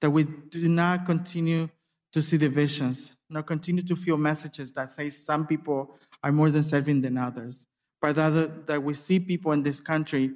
that 0.00 0.10
we 0.10 0.24
do 0.24 0.68
not 0.68 1.06
continue 1.06 1.68
to 2.12 2.22
see 2.22 2.36
divisions, 2.36 3.12
not 3.30 3.46
continue 3.46 3.82
to 3.82 3.96
feel 3.96 4.16
messages 4.16 4.72
that 4.72 4.88
say 4.90 5.08
some 5.08 5.46
people 5.46 5.96
are 6.22 6.32
more 6.32 6.50
deserving 6.50 7.00
than 7.00 7.18
others, 7.18 7.66
but 8.00 8.16
rather 8.16 8.46
that 8.46 8.82
we 8.82 8.92
see 8.92 9.18
people 9.18 9.52
in 9.52 9.62
this 9.62 9.80
country 9.80 10.32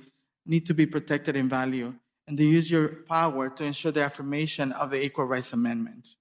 need 0.47 0.65
to 0.67 0.75
be 0.75 0.87
protected 0.87 1.37
and 1.37 1.51
valued, 1.51 1.95
and 2.27 2.37
to 2.37 2.45
use 2.45 2.71
your 2.71 2.89
power 2.89 3.49
to 3.51 3.65
ensure 3.65 3.93
the 3.93 4.03
affirmation 4.03 4.73
of 4.73 4.91
the 4.91 5.05
Equal 5.05 5.27
Rights 5.27 5.53
Amendment. 5.53 6.17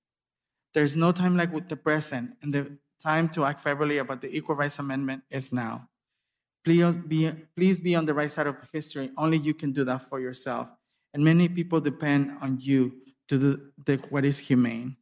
There's 0.74 0.96
no 0.96 1.12
time 1.12 1.38
like 1.38 1.54
with 1.54 1.70
the 1.70 1.78
present, 1.78 2.36
and 2.42 2.54
the 2.54 2.78
time 3.02 3.30
to 3.30 3.46
act 3.46 3.62
favorably 3.62 3.98
about 3.98 4.22
the 4.22 4.36
Equal 4.36 4.56
Rights 4.56 4.80
Amendment 4.80 5.24
is 5.30 5.54
now. 5.54 5.88
Please 6.66 6.98
be, 6.98 7.32
please 7.56 7.80
be 7.80 7.96
on 7.96 8.06
the 8.06 8.14
right 8.14 8.30
side 8.30 8.48
of 8.48 8.58
history. 8.74 9.10
Only 9.18 9.38
you 9.38 9.54
can 9.54 9.72
do 9.72 9.86
that 9.86 10.02
for 10.10 10.20
yourself. 10.20 10.74
And 11.14 11.24
many 11.24 11.50
people 11.50 11.80
depend 11.80 12.38
on 12.42 12.60
you 12.60 12.94
to 13.30 13.40
do 13.40 13.62
the, 13.86 13.98
what 14.10 14.26
is 14.26 14.40
humane. 14.40 14.98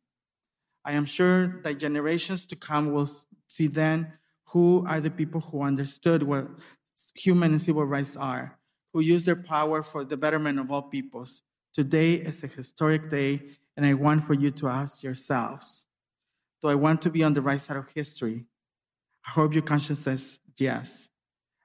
I 0.84 0.94
am 0.94 1.06
sure 1.06 1.62
that 1.64 1.80
generations 1.80 2.46
to 2.46 2.56
come 2.56 2.94
will 2.94 3.10
see 3.48 3.68
then 3.68 4.14
who 4.50 4.86
are 4.88 5.02
the 5.02 5.10
people 5.10 5.42
who 5.42 5.64
understood 5.64 6.24
what 6.24 6.48
human 7.16 7.52
and 7.52 7.62
civil 7.62 7.86
rights 7.86 8.16
are, 8.16 8.58
who 8.94 9.02
use 9.02 9.24
their 9.24 9.36
power 9.36 9.82
for 9.82 10.06
the 10.06 10.16
betterment 10.16 10.60
of 10.60 10.72
all 10.72 10.84
peoples. 10.84 11.42
Today 11.74 12.14
is 12.14 12.44
a 12.44 12.48
historic 12.48 13.10
day, 13.10 13.42
and 13.76 13.86
I 13.86 13.94
want 13.94 14.24
for 14.24 14.34
you 14.34 14.52
to 14.52 14.70
ask 14.70 15.04
yourselves 15.04 15.88
Do 16.62 16.70
I 16.70 16.76
want 16.76 17.02
to 17.02 17.10
be 17.10 17.24
on 17.24 17.34
the 17.34 17.42
right 17.42 17.60
side 17.60 17.78
of 17.78 17.90
history? 17.90 18.46
I 19.28 19.32
hope 19.32 19.54
your 19.54 19.64
conscience 19.64 20.00
says 20.00 20.40
yes. 20.58 21.10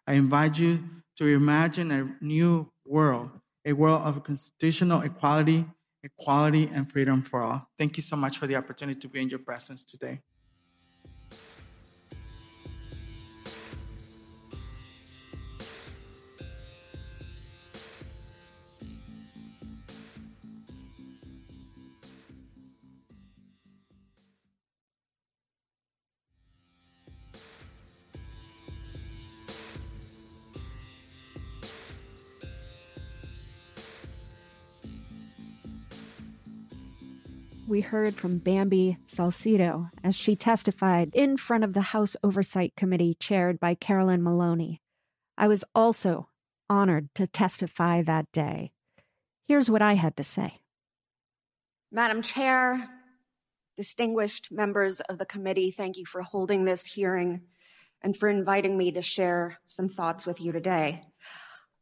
I 0.07 0.14
invite 0.14 0.59
you 0.59 0.83
to 1.18 1.26
imagine 1.26 1.90
a 1.92 2.16
new 2.24 2.72
world, 2.85 3.38
a 3.64 3.72
world 3.72 4.02
of 4.02 4.22
constitutional 4.24 5.02
equality, 5.02 5.66
equality, 6.02 6.70
and 6.72 6.90
freedom 6.90 7.22
for 7.22 7.42
all. 7.42 7.68
Thank 7.76 7.96
you 7.96 8.02
so 8.02 8.16
much 8.16 8.38
for 8.38 8.46
the 8.46 8.56
opportunity 8.56 8.98
to 9.00 9.08
be 9.08 9.20
in 9.20 9.28
your 9.28 9.40
presence 9.40 9.84
today. 9.84 10.20
We 37.80 37.84
heard 37.84 38.14
from 38.14 38.40
Bamby 38.40 38.98
Salcedo 39.06 39.88
as 40.04 40.14
she 40.14 40.36
testified 40.36 41.10
in 41.14 41.38
front 41.38 41.64
of 41.64 41.72
the 41.72 41.80
House 41.80 42.14
Oversight 42.22 42.76
Committee 42.76 43.16
chaired 43.18 43.58
by 43.58 43.74
Carolyn 43.74 44.22
Maloney. 44.22 44.82
I 45.38 45.48
was 45.48 45.64
also 45.74 46.28
honored 46.68 47.08
to 47.14 47.26
testify 47.26 48.02
that 48.02 48.30
day. 48.32 48.72
Here's 49.48 49.70
what 49.70 49.80
I 49.80 49.94
had 49.94 50.14
to 50.18 50.22
say 50.22 50.60
Madam 51.90 52.20
Chair, 52.20 52.86
distinguished 53.76 54.52
members 54.52 55.00
of 55.00 55.16
the 55.16 55.24
committee, 55.24 55.70
thank 55.70 55.96
you 55.96 56.04
for 56.04 56.20
holding 56.20 56.66
this 56.66 56.84
hearing 56.84 57.40
and 58.02 58.14
for 58.14 58.28
inviting 58.28 58.76
me 58.76 58.92
to 58.92 59.00
share 59.00 59.58
some 59.64 59.88
thoughts 59.88 60.26
with 60.26 60.38
you 60.38 60.52
today. 60.52 61.06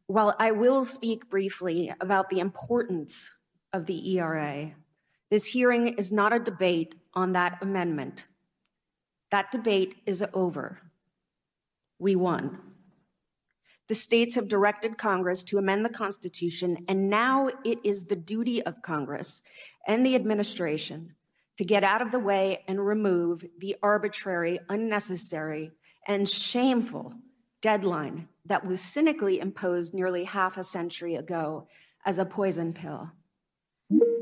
While 0.07 0.37
I 0.39 0.53
will 0.53 0.85
speak 0.85 1.29
briefly 1.29 1.93
about 2.01 2.31
the 2.31 2.39
importance 2.39 3.33
of 3.73 3.87
the 3.87 4.17
ERA, 4.17 4.77
this 5.31 5.47
hearing 5.47 5.89
is 5.89 6.11
not 6.11 6.33
a 6.33 6.39
debate 6.39 6.95
on 7.15 7.33
that 7.33 7.59
amendment. 7.61 8.27
That 9.31 9.53
debate 9.53 9.97
is 10.07 10.25
over. 10.33 10.81
We 11.99 12.17
won. 12.17 12.59
The 13.89 13.95
states 13.95 14.35
have 14.35 14.49
directed 14.49 14.99
Congress 14.99 15.43
to 15.45 15.59
amend 15.59 15.85
the 15.85 15.91
Constitution, 15.91 16.85
and 16.89 17.09
now 17.09 17.49
it 17.65 17.79
is 17.83 18.05
the 18.05 18.17
duty 18.17 18.63
of 18.63 18.83
Congress 18.83 19.43
and 19.87 20.05
the 20.05 20.15
administration 20.15 21.15
to 21.57 21.65
get 21.65 21.83
out 21.83 22.03
of 22.03 22.13
the 22.13 22.19
way 22.19 22.63
and 22.69 22.87
remove 22.87 23.45
the 23.59 23.77
arbitrary, 23.83 24.61
unnecessary, 24.69 25.73
and 26.07 26.29
shameful 26.29 27.15
deadline 27.61 28.29
that 28.45 28.67
was 28.67 28.81
cynically 28.81 29.41
imposed 29.41 29.93
nearly 29.93 30.25
half 30.25 30.57
a 30.57 30.65
century 30.65 31.15
ago 31.17 31.67
as 32.05 32.19
a 32.19 32.25
poison 32.25 32.73
pill. 32.73 33.11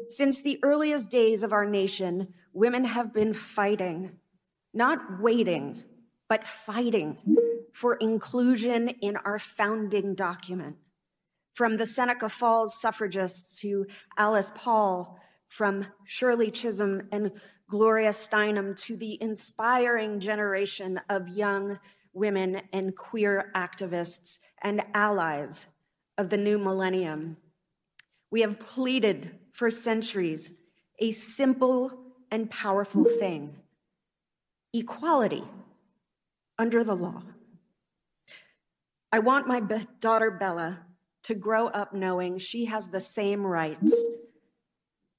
Since 0.09 0.43
the 0.43 0.59
earliest 0.63 1.11
days 1.11 1.43
of 1.43 1.53
our 1.53 1.67
nation, 1.67 2.35
women 2.53 2.85
have 2.85 3.13
been 3.13 3.35
fighting, 3.35 4.19
not 4.73 5.21
waiting, 5.21 5.83
but 6.29 6.47
fighting 6.47 7.19
for 7.73 7.95
inclusion 7.97 8.89
in 8.89 9.17
our 9.17 9.39
founding 9.39 10.15
document. 10.15 10.77
From 11.55 11.77
the 11.77 11.87
Seneca 11.87 12.29
Falls 12.29 12.81
suffragists 12.81 13.61
to 13.61 13.87
Alice 14.17 14.53
Paul, 14.55 15.19
from 15.49 15.87
Shirley 16.05 16.51
Chisholm 16.51 17.09
and 17.11 17.33
Gloria 17.69 18.11
Steinem 18.11 18.79
to 18.83 18.97
the 18.97 19.21
inspiring 19.21 20.21
generation 20.21 21.01
of 21.09 21.29
young 21.29 21.79
women 22.13 22.63
and 22.73 22.97
queer 22.97 23.51
activists 23.55 24.39
and 24.63 24.85
allies 24.95 25.67
of 26.17 26.31
the 26.31 26.37
new 26.37 26.59
millennium. 26.59 27.37
We 28.31 28.41
have 28.43 28.59
pleaded 28.59 29.39
for 29.57 29.71
centuries 29.71 30.53
a 30.99 31.11
simple 31.13 31.91
and 32.31 32.51
powerful 32.51 33.05
thing 33.05 33.57
equality 34.75 35.45
under 36.59 36.85
the 36.85 36.95
law. 36.95 37.23
I 39.11 39.21
want 39.21 39.49
my 39.49 39.61
be- 39.61 39.87
daughter 39.99 40.31
Bella 40.31 40.81
to 41.23 41.35
grow 41.35 41.69
up 41.69 41.95
knowing 41.95 42.37
she 42.37 42.67
has 42.67 42.89
the 42.89 43.01
same 43.01 43.47
rights 43.47 43.95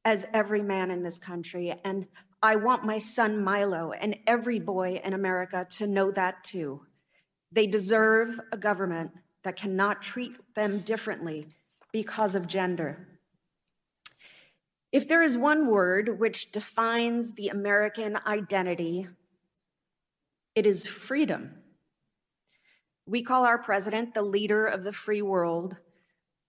as 0.05 0.27
every 0.33 0.61
man 0.61 0.91
in 0.91 1.01
this 1.01 1.17
country. 1.17 1.73
And 1.83 2.05
I 2.43 2.57
want 2.57 2.85
my 2.85 2.99
son 2.99 3.43
Milo 3.43 3.91
and 3.91 4.17
every 4.27 4.59
boy 4.59 5.01
in 5.03 5.13
America 5.13 5.65
to 5.77 5.87
know 5.87 6.11
that 6.11 6.43
too. 6.43 6.81
They 7.51 7.65
deserve 7.65 8.39
a 8.51 8.57
government 8.57 9.11
that 9.43 9.55
cannot 9.55 10.03
treat 10.03 10.33
them 10.53 10.79
differently 10.79 11.47
because 11.91 12.35
of 12.35 12.47
gender. 12.47 13.16
If 14.91 15.07
there 15.07 15.21
is 15.21 15.37
one 15.37 15.67
word 15.67 16.19
which 16.19 16.51
defines 16.51 17.33
the 17.33 17.49
American 17.49 18.17
identity, 18.25 19.07
it 20.55 20.65
is 20.65 20.87
freedom. 20.87 21.55
We 23.05 23.21
call 23.21 23.45
our 23.45 23.57
president 23.57 24.13
the 24.13 24.21
leader 24.21 24.65
of 24.65 24.83
the 24.83 24.93
free 24.93 25.21
world 25.21 25.75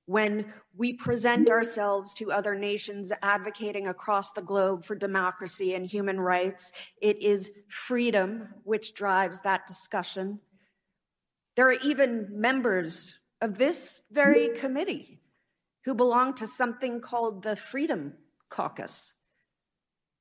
when 0.06 0.52
we 0.76 0.94
present 0.94 1.50
ourselves 1.50 2.14
to 2.14 2.32
other 2.32 2.54
nations 2.54 3.12
advocating 3.22 3.86
across 3.88 4.32
the 4.32 4.40
globe 4.40 4.84
for 4.84 4.94
democracy 4.94 5.74
and 5.74 5.84
human 5.84 6.18
rights. 6.18 6.72
It 7.02 7.20
is 7.20 7.50
freedom 7.68 8.48
which 8.64 8.94
drives 8.94 9.40
that 9.40 9.66
discussion. 9.66 10.40
There 11.56 11.68
are 11.68 11.72
even 11.72 12.28
members 12.30 13.18
of 13.40 13.58
this 13.58 14.02
very 14.10 14.50
committee 14.56 15.20
who 15.84 15.94
belong 15.94 16.34
to 16.34 16.46
something 16.46 17.00
called 17.00 17.42
the 17.42 17.56
Freedom 17.56 18.14
Caucus. 18.48 19.14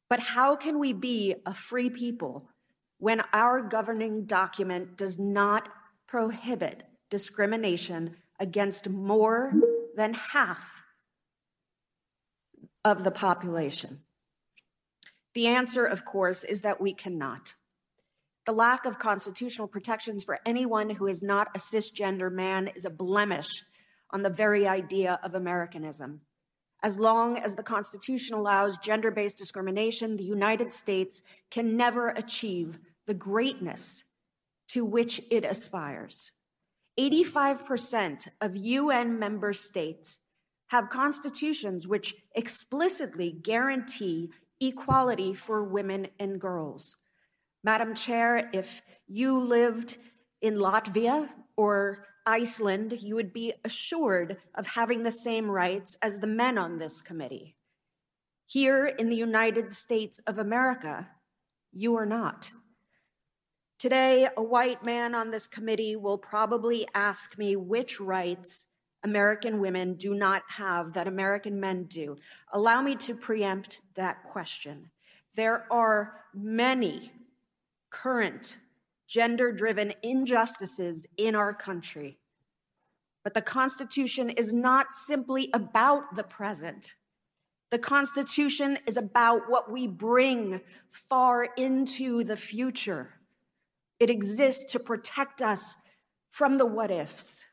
But 0.09 0.19
how 0.19 0.55
can 0.55 0.79
we 0.79 0.93
be 0.93 1.35
a 1.45 1.53
free 1.53 1.89
people 1.89 2.49
when 2.97 3.21
our 3.33 3.61
governing 3.61 4.25
document 4.25 4.97
does 4.97 5.19
not 5.19 5.69
prohibit 6.07 6.83
discrimination 7.09 8.15
against 8.39 8.89
more 8.89 9.53
than 9.95 10.13
half 10.13 10.83
of 12.85 13.03
the 13.03 13.11
population? 13.11 14.01
The 15.33 15.47
answer, 15.47 15.85
of 15.85 16.05
course, 16.05 16.43
is 16.43 16.61
that 16.61 16.81
we 16.81 16.93
cannot. 16.93 17.55
The 18.45 18.53
lack 18.53 18.85
of 18.85 18.97
constitutional 18.97 19.67
protections 19.67 20.23
for 20.23 20.39
anyone 20.45 20.89
who 20.89 21.07
is 21.07 21.21
not 21.21 21.49
a 21.53 21.59
cisgender 21.59 22.31
man 22.31 22.69
is 22.69 22.85
a 22.85 22.89
blemish 22.89 23.63
on 24.09 24.23
the 24.23 24.29
very 24.29 24.65
idea 24.65 25.19
of 25.21 25.35
Americanism. 25.35 26.21
As 26.83 26.99
long 26.99 27.37
as 27.37 27.55
the 27.55 27.63
Constitution 27.63 28.35
allows 28.35 28.77
gender 28.77 29.11
based 29.11 29.37
discrimination, 29.37 30.15
the 30.15 30.23
United 30.23 30.73
States 30.73 31.23
can 31.49 31.75
never 31.75 32.09
achieve 32.09 32.79
the 33.07 33.13
greatness 33.13 34.03
to 34.69 34.85
which 34.85 35.21
it 35.31 35.43
aspires. 35.43 36.31
85% 36.99 38.27
of 38.41 38.55
UN 38.55 39.19
member 39.19 39.53
states 39.53 40.19
have 40.67 40.89
constitutions 40.89 41.87
which 41.87 42.15
explicitly 42.35 43.31
guarantee 43.31 44.29
equality 44.59 45.33
for 45.33 45.63
women 45.63 46.07
and 46.19 46.41
girls. 46.41 46.95
Madam 47.63 47.93
Chair, 47.93 48.49
if 48.53 48.81
you 49.07 49.39
lived 49.39 49.97
in 50.41 50.55
Latvia 50.55 51.29
or 51.55 52.05
Iceland, 52.27 53.01
you 53.01 53.15
would 53.15 53.31
be 53.31 53.53
assured 53.63 54.37
of 54.53 54.67
having 54.67 55.03
the 55.03 55.11
same 55.13 55.49
rights 55.49 55.97
as 56.01 56.19
the 56.19 56.27
men 56.27 56.57
on 56.57 56.77
this 56.77 57.01
committee. 57.01 57.55
Here 58.45 58.85
in 58.85 59.07
the 59.07 59.15
United 59.15 59.71
States 59.71 60.19
of 60.27 60.37
America, 60.37 61.07
you 61.71 61.95
are 61.95 62.05
not. 62.05 62.51
Today, 63.79 64.27
a 64.35 64.43
white 64.43 64.83
man 64.83 65.15
on 65.15 65.31
this 65.31 65.47
committee 65.47 65.95
will 65.95 66.17
probably 66.17 66.85
ask 66.93 67.37
me 67.37 67.55
which 67.55 68.01
rights 68.01 68.67
American 69.03 69.61
women 69.61 69.93
do 69.93 70.13
not 70.13 70.43
have 70.49 70.91
that 70.93 71.07
American 71.07 71.61
men 71.61 71.85
do. 71.85 72.17
Allow 72.51 72.81
me 72.81 72.95
to 72.95 73.15
preempt 73.15 73.79
that 73.95 74.23
question. 74.23 74.91
There 75.35 75.65
are 75.71 76.25
many 76.33 77.13
current 77.89 78.57
gender 79.07 79.51
driven 79.51 79.93
injustices 80.03 81.07
in 81.17 81.35
our 81.35 81.53
country. 81.53 82.19
But 83.23 83.33
the 83.33 83.41
Constitution 83.41 84.29
is 84.29 84.53
not 84.53 84.93
simply 84.93 85.49
about 85.53 86.15
the 86.15 86.23
present. 86.23 86.95
The 87.71 87.79
Constitution 87.79 88.77
is 88.85 88.95
about 88.95 89.49
what 89.49 89.71
we 89.71 89.87
bring 89.87 90.61
far 90.89 91.49
into 91.57 92.23
the 92.23 92.37
future. 92.37 93.15
It 93.99 94.09
exists 94.09 94.71
to 94.71 94.79
protect 94.79 95.41
us 95.41 95.75
from 96.29 96.57
the 96.57 96.65
what 96.65 96.91
ifs. 96.91 97.45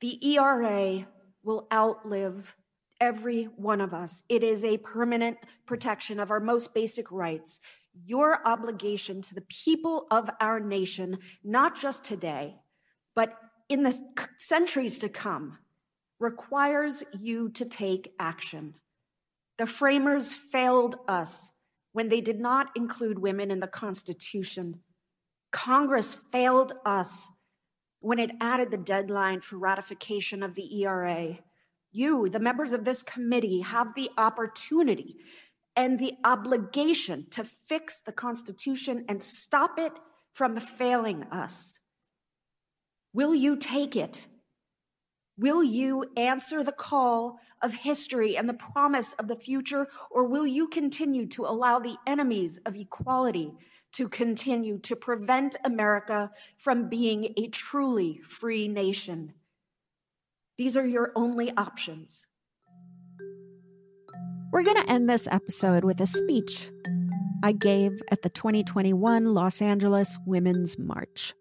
The 0.00 0.24
ERA 0.34 1.06
will 1.42 1.66
outlive 1.72 2.54
every 3.00 3.44
one 3.44 3.80
of 3.80 3.94
us. 3.94 4.22
It 4.28 4.42
is 4.42 4.64
a 4.64 4.78
permanent 4.78 5.38
protection 5.66 6.20
of 6.20 6.30
our 6.30 6.40
most 6.40 6.74
basic 6.74 7.10
rights. 7.10 7.60
Your 8.04 8.46
obligation 8.46 9.22
to 9.22 9.34
the 9.34 9.42
people 9.42 10.06
of 10.10 10.28
our 10.40 10.60
nation, 10.60 11.18
not 11.42 11.78
just 11.78 12.04
today, 12.04 12.56
but 13.14 13.36
in 13.68 13.82
the 13.82 13.98
centuries 14.38 14.98
to 14.98 15.08
come, 15.08 15.58
requires 16.18 17.02
you 17.18 17.48
to 17.50 17.64
take 17.64 18.12
action. 18.18 18.74
The 19.58 19.66
framers 19.66 20.34
failed 20.34 20.96
us 21.08 21.50
when 21.92 22.08
they 22.08 22.20
did 22.20 22.40
not 22.40 22.70
include 22.76 23.18
women 23.18 23.50
in 23.50 23.60
the 23.60 23.66
Constitution. 23.66 24.80
Congress 25.50 26.14
failed 26.14 26.72
us 26.84 27.26
when 28.00 28.18
it 28.18 28.32
added 28.40 28.70
the 28.70 28.76
deadline 28.76 29.40
for 29.40 29.56
ratification 29.56 30.42
of 30.42 30.54
the 30.54 30.82
ERA. 30.82 31.38
You, 31.90 32.28
the 32.28 32.38
members 32.38 32.72
of 32.72 32.84
this 32.84 33.02
committee, 33.02 33.60
have 33.60 33.94
the 33.94 34.10
opportunity 34.18 35.16
and 35.76 35.98
the 35.98 36.14
obligation 36.24 37.26
to 37.30 37.44
fix 37.44 38.00
the 38.00 38.12
Constitution 38.12 39.04
and 39.08 39.22
stop 39.22 39.78
it 39.78 39.92
from 40.32 40.58
failing 40.58 41.24
us. 41.24 41.78
Will 43.12 43.34
you 43.34 43.56
take 43.56 43.94
it? 43.94 44.26
Will 45.38 45.62
you 45.62 46.06
answer 46.16 46.64
the 46.64 46.72
call 46.72 47.38
of 47.60 47.74
history 47.74 48.36
and 48.36 48.48
the 48.48 48.54
promise 48.54 49.12
of 49.14 49.28
the 49.28 49.36
future, 49.36 49.86
or 50.10 50.24
will 50.24 50.46
you 50.46 50.66
continue 50.66 51.26
to 51.28 51.44
allow 51.44 51.78
the 51.78 51.96
enemies 52.06 52.58
of 52.64 52.74
equality 52.74 53.52
to 53.92 54.08
continue 54.08 54.78
to 54.78 54.96
prevent 54.96 55.56
America 55.62 56.30
from 56.56 56.88
being 56.88 57.34
a 57.36 57.48
truly 57.48 58.18
free 58.18 58.66
nation? 58.66 59.34
These 60.56 60.76
are 60.76 60.86
your 60.86 61.12
only 61.14 61.50
options. 61.56 62.26
We're 64.56 64.62
going 64.62 64.82
to 64.82 64.90
end 64.90 65.06
this 65.06 65.28
episode 65.30 65.84
with 65.84 66.00
a 66.00 66.06
speech 66.06 66.70
I 67.42 67.52
gave 67.52 68.00
at 68.10 68.22
the 68.22 68.30
2021 68.30 69.34
Los 69.34 69.60
Angeles 69.60 70.16
Women's 70.24 70.78
March. 70.78 71.34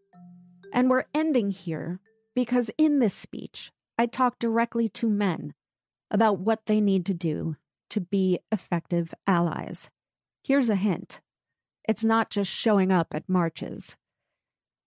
And 0.74 0.90
we're 0.90 1.06
ending 1.14 1.52
here 1.52 2.02
because 2.36 2.70
in 2.78 3.00
this 3.00 3.14
speech, 3.14 3.72
I 3.98 4.06
talk 4.06 4.38
directly 4.38 4.90
to 4.90 5.08
men 5.08 5.54
about 6.12 6.40
what 6.40 6.66
they 6.66 6.82
need 6.82 7.06
to 7.06 7.14
do 7.14 7.56
to 7.92 8.02
be 8.02 8.40
effective 8.52 9.14
allies. 9.26 9.90
Here's 10.44 10.70
a 10.70 10.76
hint 10.76 11.22
it's 11.88 12.04
not 12.04 12.30
just 12.30 12.52
showing 12.52 12.92
up 12.92 13.16
at 13.16 13.30
marches. 13.30 13.96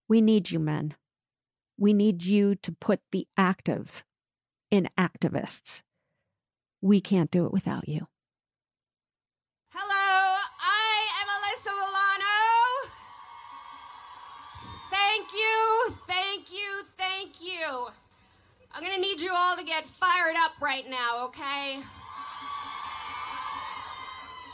We 0.07 0.21
need 0.21 0.51
you, 0.51 0.59
men. 0.59 0.97
We 1.79 1.95
need 1.95 2.25
you 2.25 2.57
to 2.57 2.73
put 2.73 3.01
the 3.11 3.27
active 3.39 4.05
in 4.71 4.91
activists. 4.99 5.81
We 6.83 7.01
can't 7.01 7.31
do 7.31 7.47
it 7.47 7.53
without 7.55 7.89
you. 7.89 8.07
I'm 18.79 18.85
gonna 18.85 19.01
need 19.01 19.21
you 19.21 19.33
all 19.35 19.57
to 19.57 19.65
get 19.65 19.89
fired 19.89 20.37
up 20.39 20.53
right 20.61 20.89
now, 20.89 21.25
okay? 21.25 21.81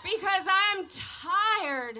Because 0.02 0.46
I'm 0.48 0.86
tired. 0.88 1.98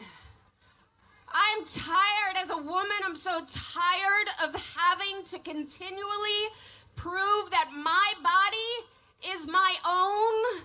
I'm 1.29 1.65
tired 1.67 2.37
as 2.43 2.49
a 2.49 2.57
woman. 2.57 2.97
I'm 3.05 3.15
so 3.15 3.43
tired 3.53 4.29
of 4.43 4.55
having 4.75 5.23
to 5.27 5.39
continually 5.41 6.49
prove 6.97 7.51
that 7.51 7.69
my 7.77 8.15
body 8.23 9.35
is 9.37 9.47
my 9.47 9.75
own. 9.87 10.63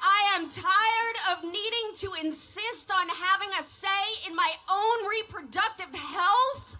I 0.00 0.36
am 0.36 0.48
tired 0.48 1.16
of 1.32 1.42
needing 1.42 1.94
to 1.96 2.24
insist 2.24 2.92
on 2.92 3.08
having 3.08 3.48
a 3.58 3.62
say 3.64 4.28
in 4.28 4.36
my 4.36 4.52
own 4.70 5.08
reproductive 5.08 5.92
health. 5.92 6.76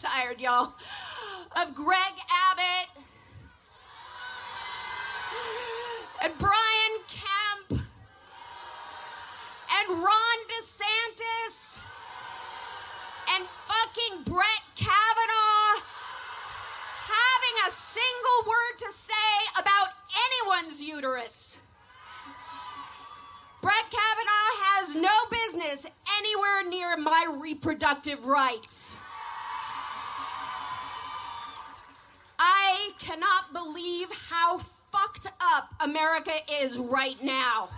Tired, 0.00 0.40
y'all, 0.40 0.72
of 1.60 1.74
Greg 1.74 2.14
Abbott 2.50 3.04
and 6.22 6.32
Brian 6.38 6.94
Kemp 7.06 7.82
and 9.78 9.88
Ron 9.88 10.38
DeSantis 10.48 11.80
and 13.34 13.44
fucking 13.66 14.22
Brett 14.24 14.62
Kavanaugh 14.74 15.82
having 17.04 17.68
a 17.68 17.70
single 17.70 18.48
word 18.48 18.78
to 18.78 18.92
say 18.92 19.60
about 19.60 19.88
anyone's 20.48 20.82
uterus. 20.82 21.58
Brett 23.60 23.84
Kavanaugh 23.90 24.52
has 24.64 24.94
no 24.94 25.10
business 25.30 25.84
anywhere 26.18 26.70
near 26.70 26.96
my 26.96 27.36
reproductive 27.38 28.24
rights. 28.24 28.96
I 32.90 32.92
cannot 32.98 33.52
believe 33.52 34.08
how 34.10 34.58
fucked 34.90 35.28
up 35.40 35.72
America 35.78 36.32
is 36.60 36.76
right 36.76 37.22
now. 37.22 37.68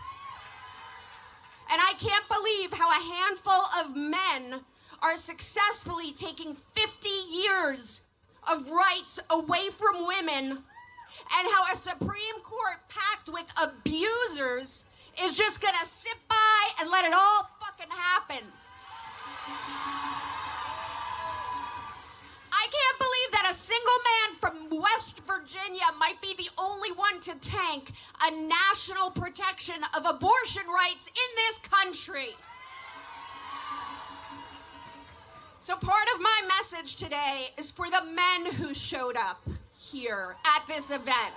And 1.71 1.81
I 1.83 1.93
can't 1.99 2.25
believe 2.29 2.73
how 2.73 2.89
a 2.89 3.15
handful 3.15 3.63
of 3.79 3.95
men 3.95 4.61
are 5.03 5.17
successfully 5.19 6.13
taking 6.13 6.57
50 6.75 7.09
years 7.31 8.03
of 8.51 8.71
rights 8.71 9.21
away 9.29 9.69
from 9.69 10.07
women, 10.07 10.51
and 10.51 11.49
how 11.53 11.65
a 11.71 11.77
Supreme 11.77 12.41
Court 12.43 12.79
packed 12.89 13.29
with 13.29 13.53
abusers 13.63 14.87
is 15.23 15.35
just 15.35 15.61
gonna 15.61 15.85
sit 15.85 16.17
by 16.27 16.71
and 16.81 16.91
let 16.91 17.05
it 17.05 17.13
all 17.13 17.51
fucking 17.61 17.91
happen. 17.91 18.45
I 22.73 22.79
can't 22.79 22.99
believe 22.99 23.33
that 23.33 23.51
a 23.51 23.55
single 23.55 23.99
man 24.11 24.71
from 24.71 24.81
West 24.81 25.21
Virginia 25.27 25.85
might 25.99 26.21
be 26.23 26.35
the 26.35 26.49
only 26.59 26.91
one 26.93 27.21
to 27.21 27.35
tank 27.41 27.93
a 28.23 28.31
national 28.31 29.11
protection 29.11 29.77
of 29.97 30.07
abortion 30.07 30.63
rights 30.75 31.07
in 31.07 31.37
this 31.37 31.59
country. 31.59 32.31
So, 35.61 35.77
part 35.77 36.07
of 36.15 36.21
my 36.21 36.41
message 36.49 36.97
today 36.97 37.51
is 37.59 37.71
for 37.71 37.91
the 37.91 38.05
men 38.05 38.53
who 38.55 38.75
showed 38.75 39.17
up 39.17 39.47
here 39.77 40.37
at 40.45 40.67
this 40.67 40.91
event. 40.91 41.35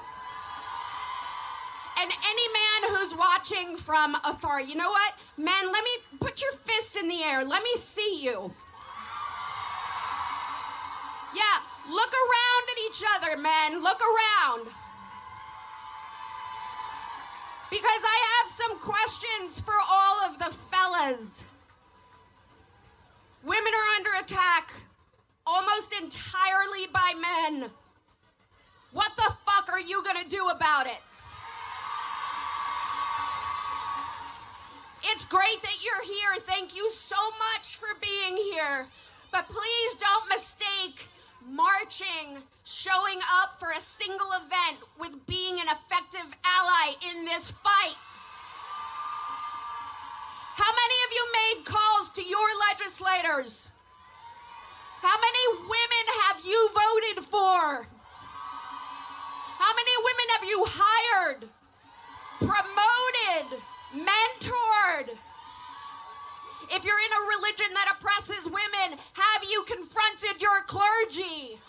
And 1.98 2.12
any 2.12 2.48
man 2.54 2.96
who's 2.96 3.16
watching 3.16 3.78
from 3.78 4.16
afar, 4.24 4.62
you 4.62 4.76
know 4.76 4.90
what? 4.90 5.14
Men, 5.38 5.72
let 5.72 5.84
me 5.84 6.18
put 6.20 6.42
your 6.42 6.54
fist 6.54 6.98
in 6.98 7.08
the 7.08 7.24
air. 7.24 7.44
Let 7.44 7.64
me 7.64 7.76
see 7.76 8.22
you. 8.22 8.54
Look 11.90 12.14
around 12.14 12.64
at 12.72 12.78
each 12.90 13.04
other, 13.16 13.38
men. 13.38 13.84
Look 13.84 14.02
around. 14.02 14.68
Because 17.70 18.04
I 18.04 18.42
have 18.42 18.52
some 18.52 18.78
questions 18.80 19.60
for 19.60 19.74
all 19.90 20.24
of 20.26 20.40
the 20.40 20.56
fellas. 20.70 21.44
Women 23.44 23.74
are 23.74 23.96
under 23.98 24.24
attack 24.24 24.74
almost 25.46 25.94
entirely 25.94 26.88
by 26.92 27.14
men. 27.20 27.70
What 28.92 29.12
the 29.18 29.36
fuck 29.46 29.70
are 29.72 29.80
you 29.80 30.04
gonna 30.04 30.28
do 30.28 30.48
about 30.48 30.88
it? 30.88 31.02
It's 35.12 35.26
great 35.26 35.62
that 35.62 35.84
you're 35.84 36.04
here. 36.04 36.42
Thank 36.42 36.76
you 36.76 36.90
so 36.90 37.18
much 37.54 37.76
for 37.76 37.90
being 38.02 38.38
here. 38.38 38.88
But 39.32 39.48
please 39.48 39.96
don't 40.00 40.30
mistake 40.30 41.10
marching, 41.48 42.42
showing 42.64 43.20
up 43.42 43.60
for 43.60 43.72
a 43.72 43.80
single 43.80 44.32
event 44.34 44.80
with 45.00 45.26
being 45.28 45.60
an 45.60 45.68
effective 45.68 46.28
ally 46.44 46.94
in 47.12 47.26
this 47.26 47.52
fight. 47.52 47.96
How 50.56 50.72
many 50.72 50.98
of 51.06 51.12
you 51.14 51.26
made 51.34 51.66
calls 51.66 52.10
to 52.16 52.24
your 52.24 52.48
legislators? 52.70 53.72
How 55.02 55.16
many 55.20 55.60
women 55.64 56.06
have 56.24 56.46
you 56.46 56.70
voted 56.74 57.26
for? 57.26 57.88
How 59.58 59.74
many 59.76 59.92
women 60.04 60.28
have 60.36 60.44
you 60.50 60.66
hired, 60.68 61.50
promoted, 62.40 63.62
mentored? 63.94 65.18
If 66.72 66.84
you're 66.84 67.00
in 67.00 67.14
a 67.14 67.24
religion 67.38 67.74
that 67.74 67.94
oppresses 67.94 68.46
women, 68.46 68.98
have 69.14 69.44
you 69.50 69.64
confronted 69.64 70.42
your 70.42 70.62
clergy? 70.66 71.60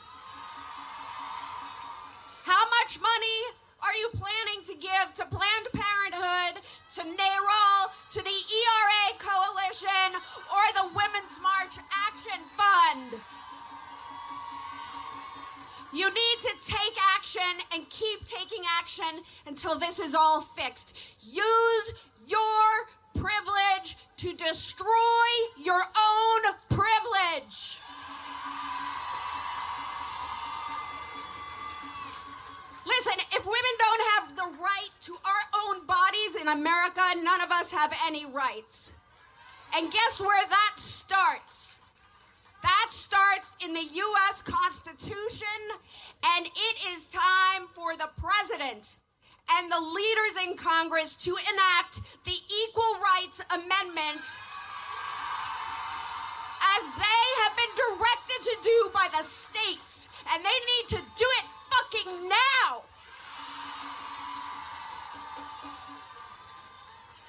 How 2.44 2.64
much 2.80 3.00
money 3.00 3.40
are 3.82 3.94
you 3.94 4.08
planning 4.14 4.64
to 4.64 4.74
give 4.74 5.14
to 5.14 5.26
Planned 5.26 5.68
Parenthood, 5.74 6.62
to 6.94 7.02
NARAL, 7.02 7.90
to 8.12 8.22
the 8.22 8.30
ERA 8.30 9.06
Coalition, 9.18 10.20
or 10.48 10.64
the 10.74 10.88
Women's 10.94 11.36
March 11.42 11.76
Action 11.92 12.40
Fund? 12.56 13.20
You 15.92 16.08
need 16.08 16.38
to 16.42 16.52
take 16.64 16.96
action 17.16 17.42
and 17.72 17.88
keep 17.90 18.24
taking 18.24 18.62
action 18.78 19.22
until 19.46 19.78
this 19.78 19.98
is 19.98 20.14
all 20.14 20.40
fixed. 20.40 20.96
Use 21.20 21.92
your 22.26 22.88
privilege 23.14 23.96
to 24.16 24.32
destroy 24.32 24.88
your 25.56 25.80
own 25.80 26.54
privilege. 26.70 27.80
Listen, 32.86 33.14
if 33.32 33.44
women 33.44 33.74
don't 33.78 34.00
have 34.14 34.36
the 34.36 34.62
right 34.62 34.90
to 35.02 35.12
our 35.12 35.68
own 35.68 35.86
bodies 35.86 36.36
in 36.40 36.48
America, 36.48 37.02
none 37.22 37.40
of 37.42 37.50
us 37.50 37.70
have 37.70 37.92
any 38.06 38.24
rights. 38.24 38.92
And 39.74 39.90
guess 39.92 40.20
where 40.20 40.48
that 40.48 40.74
starts? 40.76 41.76
That 42.62 42.86
starts 42.90 43.56
in 43.62 43.74
the 43.74 43.82
U.S. 43.82 44.40
Constitution, 44.42 45.46
and 46.24 46.46
it 46.46 46.76
is 46.94 47.04
time 47.06 47.68
for 47.74 47.96
the 47.96 48.08
president 48.18 48.96
and 49.48 49.70
the 49.70 49.80
leaders 49.80 50.48
in 50.48 50.56
Congress 50.56 51.14
to 51.16 51.30
enact 51.30 52.00
the 52.24 52.36
Equal 52.64 52.98
Rights 53.00 53.40
Amendment 53.50 54.24
as 56.76 56.82
they 56.98 57.22
have 57.42 57.54
been 57.56 57.74
directed 57.76 58.42
to 58.42 58.56
do 58.62 58.90
by 58.92 59.08
the 59.16 59.22
states, 59.22 60.08
and 60.32 60.44
they 60.44 60.48
need 60.48 60.88
to 60.88 60.96
do 60.96 61.26
it 61.38 61.44
fucking 61.70 62.28
now. 62.28 62.82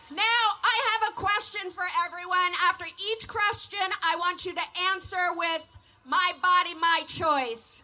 Now, 0.09 0.23
I 0.63 0.75
have 0.91 1.11
a 1.11 1.15
question 1.15 1.69
for 1.71 1.83
everyone. 2.05 2.53
After 2.63 2.85
each 2.85 3.27
question, 3.27 3.79
I 4.03 4.15
want 4.15 4.45
you 4.45 4.53
to 4.53 4.61
answer 4.93 5.33
with 5.35 5.67
my 6.05 6.31
body, 6.41 6.73
my 6.75 7.03
choice. 7.05 7.83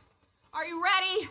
Are 0.53 0.65
you 0.65 0.81
ready? 0.81 1.29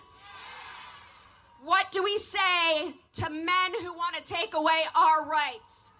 What 1.64 1.92
do 1.92 2.02
we 2.02 2.18
say 2.18 2.94
to 3.14 3.30
men 3.30 3.82
who 3.82 3.92
want 3.92 4.16
to 4.16 4.22
take 4.24 4.54
away 4.54 4.82
our 4.96 5.24
rights? 5.24 5.90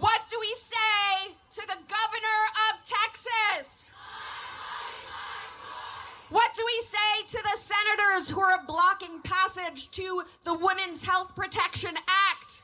What 0.00 0.22
do 0.28 0.36
we 0.40 0.52
say 0.56 1.34
to 1.52 1.60
the 1.60 1.76
governor 1.86 2.40
of 2.68 2.80
Texas? 2.84 3.92
What 6.30 6.50
do 6.56 6.64
we 6.66 6.84
say 6.84 7.38
to 7.38 7.42
the 7.44 7.56
senators 7.56 8.30
who 8.30 8.40
are 8.40 8.64
blocking 8.66 9.20
passage 9.22 9.92
to 9.92 10.24
the 10.42 10.54
Women's 10.54 11.04
Health 11.04 11.36
Protection 11.36 11.94
Act? 11.96 12.62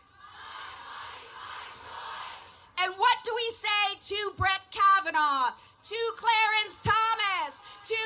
And 2.82 2.92
what 2.96 3.18
do 3.24 3.32
we 3.36 3.50
say 3.52 4.16
to 4.16 4.32
Brett 4.36 4.64
Kavanaugh, 4.72 5.50
to 5.84 6.12
Clarence 6.16 6.80
Thomas, 6.82 7.60
to 7.86 7.96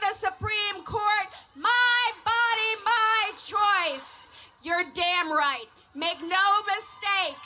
the 0.00 0.06
the 0.08 0.14
Supreme 0.14 0.84
Court? 0.84 1.28
My 1.54 2.10
body, 2.24 2.82
my 2.84 3.30
choice. 3.44 4.26
You're 4.62 4.84
damn 4.94 5.30
right. 5.30 5.66
Make 5.94 6.20
no 6.20 6.62
mistake. 6.66 7.44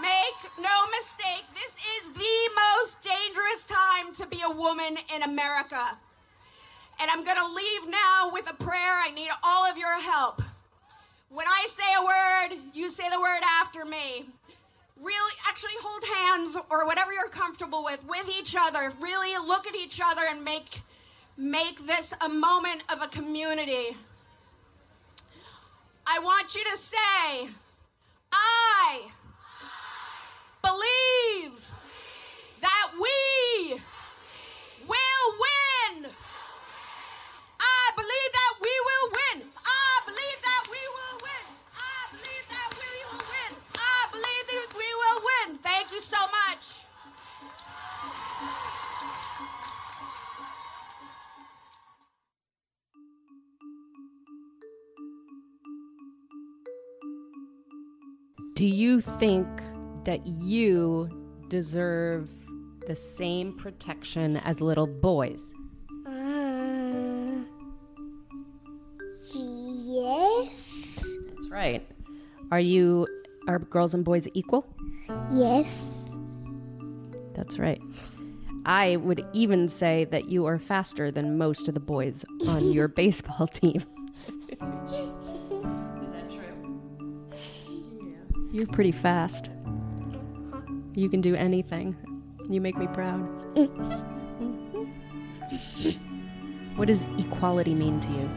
Make 0.00 0.50
no 0.58 0.86
mistake, 0.96 1.44
this 1.52 1.76
is 1.98 2.12
the 2.12 2.50
most 2.56 3.02
dangerous 3.02 3.64
time 3.66 4.14
to 4.14 4.26
be 4.26 4.40
a 4.42 4.50
woman 4.50 4.96
in 5.14 5.22
America. 5.22 5.98
And 6.98 7.10
I'm 7.10 7.24
going 7.24 7.36
to 7.36 7.54
leave 7.54 7.90
now 7.90 8.30
with 8.32 8.48
a 8.48 8.54
prayer. 8.54 8.96
I 8.96 9.10
need 9.14 9.28
all 9.42 9.66
of 9.66 9.76
your 9.76 10.00
help. 10.00 10.40
When 11.28 11.46
I 11.46 11.66
say 11.68 11.82
a 11.98 12.02
word, 12.02 12.62
you 12.72 12.88
say 12.88 13.10
the 13.10 13.20
word 13.20 13.42
after 13.60 13.84
me. 13.84 14.26
Really, 15.02 15.34
actually 15.48 15.72
hold 15.82 16.04
hands 16.04 16.56
or 16.70 16.86
whatever 16.86 17.12
you're 17.12 17.28
comfortable 17.28 17.82
with 17.82 18.04
with 18.06 18.28
each 18.38 18.54
other. 18.56 18.92
Really 19.00 19.36
look 19.44 19.66
at 19.66 19.74
each 19.74 20.00
other 20.04 20.22
and 20.30 20.44
make 20.44 20.80
make 21.36 21.84
this 21.86 22.14
a 22.24 22.28
moment 22.28 22.84
of 22.88 23.02
a 23.02 23.08
community. 23.08 23.96
I 26.06 26.18
want 26.20 26.54
you 26.54 26.62
to 26.70 26.76
say, 26.76 27.48
I 28.32 29.02
believe 30.62 31.70
that 32.60 32.90
we 32.94 33.80
will 34.86 35.38
win. 35.40 35.51
Do 58.62 58.68
you 58.68 59.00
think 59.00 59.48
that 60.04 60.24
you 60.24 61.10
deserve 61.48 62.30
the 62.86 62.94
same 62.94 63.58
protection 63.58 64.36
as 64.36 64.60
little 64.60 64.86
boys? 64.86 65.52
Uh, 66.06 67.42
yes. 69.34 71.00
That's 71.26 71.48
right. 71.50 71.84
Are 72.52 72.60
you 72.60 73.08
are 73.48 73.58
girls 73.58 73.94
and 73.94 74.04
boys 74.04 74.28
equal? 74.32 74.64
Yes. 75.32 75.68
That's 77.34 77.58
right. 77.58 77.82
I 78.64 78.94
would 78.94 79.26
even 79.32 79.68
say 79.68 80.04
that 80.04 80.28
you 80.28 80.46
are 80.46 80.60
faster 80.60 81.10
than 81.10 81.36
most 81.36 81.66
of 81.66 81.74
the 81.74 81.80
boys 81.80 82.24
on 82.46 82.70
your 82.70 82.86
baseball 83.02 83.48
team. 83.48 83.82
You're 88.52 88.66
pretty 88.66 88.92
fast. 88.92 89.50
You 90.94 91.08
can 91.08 91.22
do 91.22 91.34
anything. 91.34 91.96
You 92.50 92.60
make 92.60 92.76
me 92.76 92.86
proud. 92.88 93.22
what 96.76 96.88
does 96.88 97.06
equality 97.18 97.74
mean 97.74 97.98
to 98.00 98.10
you? 98.10 98.30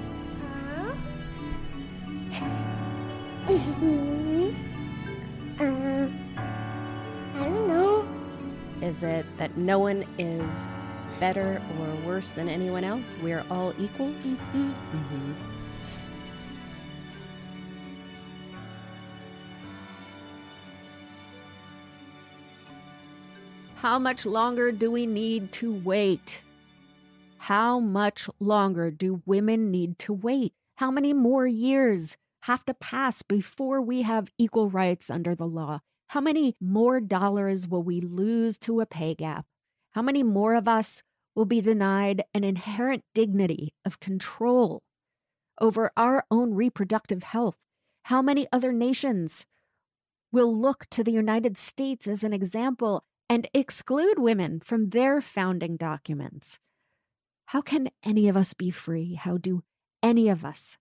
uh, 5.60 6.08
I 7.36 7.44
don't 7.44 7.68
know. 7.68 8.08
Is 8.82 9.04
it 9.04 9.26
that 9.36 9.58
no 9.58 9.80
one 9.80 10.06
is 10.18 10.50
better 11.20 11.62
or 11.78 12.08
worse 12.08 12.30
than 12.30 12.48
anyone 12.48 12.86
else? 12.86 13.18
We 13.22 13.34
are 13.34 13.46
all 13.52 13.74
equals? 13.78 14.18
Mm-hmm. 14.18 14.72
Mm-hmm. 14.72 15.55
How 23.86 24.00
much 24.00 24.26
longer 24.26 24.72
do 24.72 24.90
we 24.90 25.06
need 25.06 25.52
to 25.52 25.72
wait? 25.72 26.42
How 27.38 27.80
much 27.80 28.28
longer 28.40 28.90
do 28.90 29.22
women 29.28 29.70
need 29.70 30.00
to 30.00 30.12
wait? 30.12 30.54
How 30.78 30.90
many 30.90 31.14
more 31.14 31.46
years 31.46 32.18
have 32.40 32.66
to 32.66 32.74
pass 32.74 33.22
before 33.22 33.80
we 33.80 34.02
have 34.02 34.32
equal 34.40 34.72
rights 34.72 35.12
under 35.12 35.36
the 35.36 35.46
law? 35.46 35.82
How 36.08 36.20
many 36.20 36.56
more 36.60 37.00
dollars 37.00 37.68
will 37.68 37.84
we 37.84 38.02
lose 38.02 38.58
to 38.66 38.82
a 38.82 38.88
pay 38.88 39.14
gap? 39.14 39.46
How 39.92 40.02
many 40.02 40.24
more 40.24 40.56
of 40.56 40.68
us 40.68 41.04
will 41.36 41.46
be 41.46 41.62
denied 41.62 42.24
an 42.34 42.44
inherent 42.44 43.04
dignity 43.14 43.76
of 43.86 44.00
control 44.00 44.82
over 45.62 45.92
our 45.96 46.26
own 46.32 46.56
reproductive 46.56 47.22
health? 47.22 47.58
How 48.06 48.24
many 48.24 48.48
other 48.52 48.74
nations 48.74 49.46
will 50.32 50.60
look 50.60 50.88
to 50.90 51.04
the 51.04 51.12
United 51.12 51.56
States 51.56 52.08
as 52.08 52.24
an 52.24 52.34
example 52.34 53.04
and 53.30 53.50
exclude 53.54 54.20
women 54.20 54.60
from 54.60 54.90
their 54.90 55.22
founding 55.22 55.78
documents? 55.78 56.60
How 57.48 57.62
can 57.62 57.90
any 58.04 58.28
of 58.28 58.38
us 58.38 58.54
be 58.54 58.72
free? 58.72 59.16
How 59.16 59.38
do 59.38 59.64
any 60.02 60.30
of 60.30 60.44
us, 60.44 60.78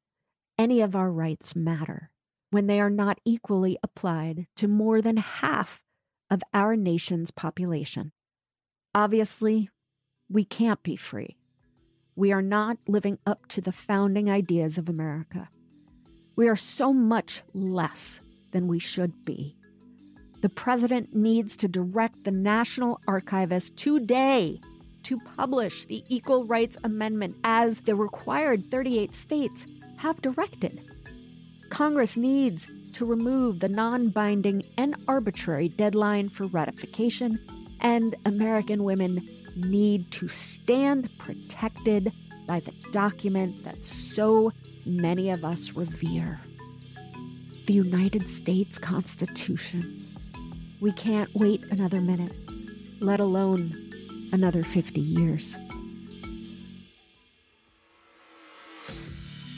any 0.59 0.80
of 0.80 0.95
our 0.97 1.11
rights 1.11 1.55
matter 1.55 2.11
when 2.51 2.66
they 2.66 2.80
are 2.80 2.90
not 2.90 3.18
equally 3.24 3.78
applied 3.82 4.47
to 4.57 4.68
more 4.68 5.03
than 5.03 5.16
half 5.16 5.82
of 6.30 6.42
our 6.53 6.76
nation's 6.76 7.30
population? 7.30 8.12
Obviously, 8.95 9.70
we 10.28 10.45
can't 10.45 10.82
be 10.82 10.97
free. 10.97 11.36
We 12.16 12.32
are 12.32 12.42
not 12.42 12.78
living 12.86 13.18
up 13.26 13.47
to 13.49 13.61
the 13.61 13.72
founding 13.72 14.30
ideas 14.30 14.78
of 14.78 14.88
America. 14.88 15.49
We 16.36 16.49
are 16.49 16.57
so 16.57 16.92
much 16.92 17.42
less 17.53 18.20
than 18.53 18.68
we 18.68 18.78
should 18.78 19.24
be. 19.24 19.57
The 20.45 20.51
president 20.51 21.14
needs 21.14 21.57
to 21.57 21.68
direct 21.68 22.24
the 22.24 22.30
National 22.30 23.01
Archivist 23.09 23.78
today 23.78 24.61
to 25.05 25.18
publish 25.18 25.86
the 25.86 26.05
Equal 26.11 26.45
Rights 26.45 26.76
Amendment 26.84 27.36
as 27.45 27.80
the 27.80 27.95
required 27.95 28.70
38 28.70 29.14
states 29.14 29.64
have 29.97 30.20
directed. 30.20 30.82
Congress 31.70 32.18
needs 32.18 32.68
to 32.92 33.07
remove 33.07 33.61
the 33.61 33.70
non 33.70 34.09
binding 34.09 34.62
and 34.76 34.97
arbitrary 35.09 35.70
deadline 35.70 36.28
for 36.28 36.45
ratification, 36.45 37.38
and 37.80 38.14
American 38.26 38.84
women 38.84 39.26
need 39.57 40.11
to 40.11 40.28
stand 40.28 41.09
protected 41.16 42.12
by 42.47 42.61
the 42.61 42.74
document 42.92 43.64
that 43.64 43.82
so 43.82 44.53
many 44.84 45.30
of 45.30 45.42
us 45.42 45.72
revere 45.72 46.38
the 47.64 47.72
United 47.72 48.28
States 48.28 48.78
Constitution. 48.78 50.14
We 50.85 50.93
can't 50.93 51.35
wait 51.35 51.64
another 51.70 52.03
minute, 52.03 52.35
let 53.01 53.18
alone 53.18 53.91
another 54.35 54.62
50 54.62 55.01
years. 55.01 55.57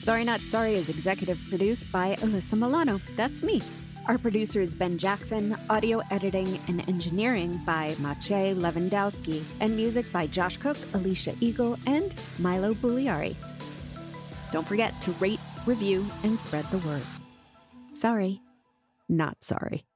Sorry 0.03 0.23
Not 0.23 0.41
Sorry 0.43 0.75
is 0.75 0.89
executive 0.89 1.41
produced 1.49 1.91
by 1.91 2.15
Alyssa 2.21 2.57
Milano. 2.57 3.01
That's 3.17 3.43
me. 3.43 3.61
Our 4.07 4.19
producer 4.19 4.61
is 4.61 4.73
Ben 4.73 4.99
Jackson, 4.99 5.57
audio 5.69 6.01
editing 6.13 6.61
and 6.69 6.89
engineering 6.89 7.59
by 7.67 7.89
Maciej 7.99 8.55
Lewandowski, 8.55 9.43
and 9.59 9.75
music 9.75 10.07
by 10.13 10.29
Josh 10.29 10.59
Cook, 10.59 10.77
Alicia 10.95 11.35
Eagle, 11.41 11.77
and 11.89 12.15
Milo 12.39 12.73
Bugliari. 12.75 13.35
Don't 14.53 14.65
forget 14.65 14.95
to 15.03 15.11
rate, 15.15 15.41
review, 15.67 16.07
and 16.23 16.39
spread 16.39 16.67
the 16.67 16.79
word. 16.87 17.03
Sorry, 17.95 18.41
not 19.09 19.43
sorry. 19.43 19.87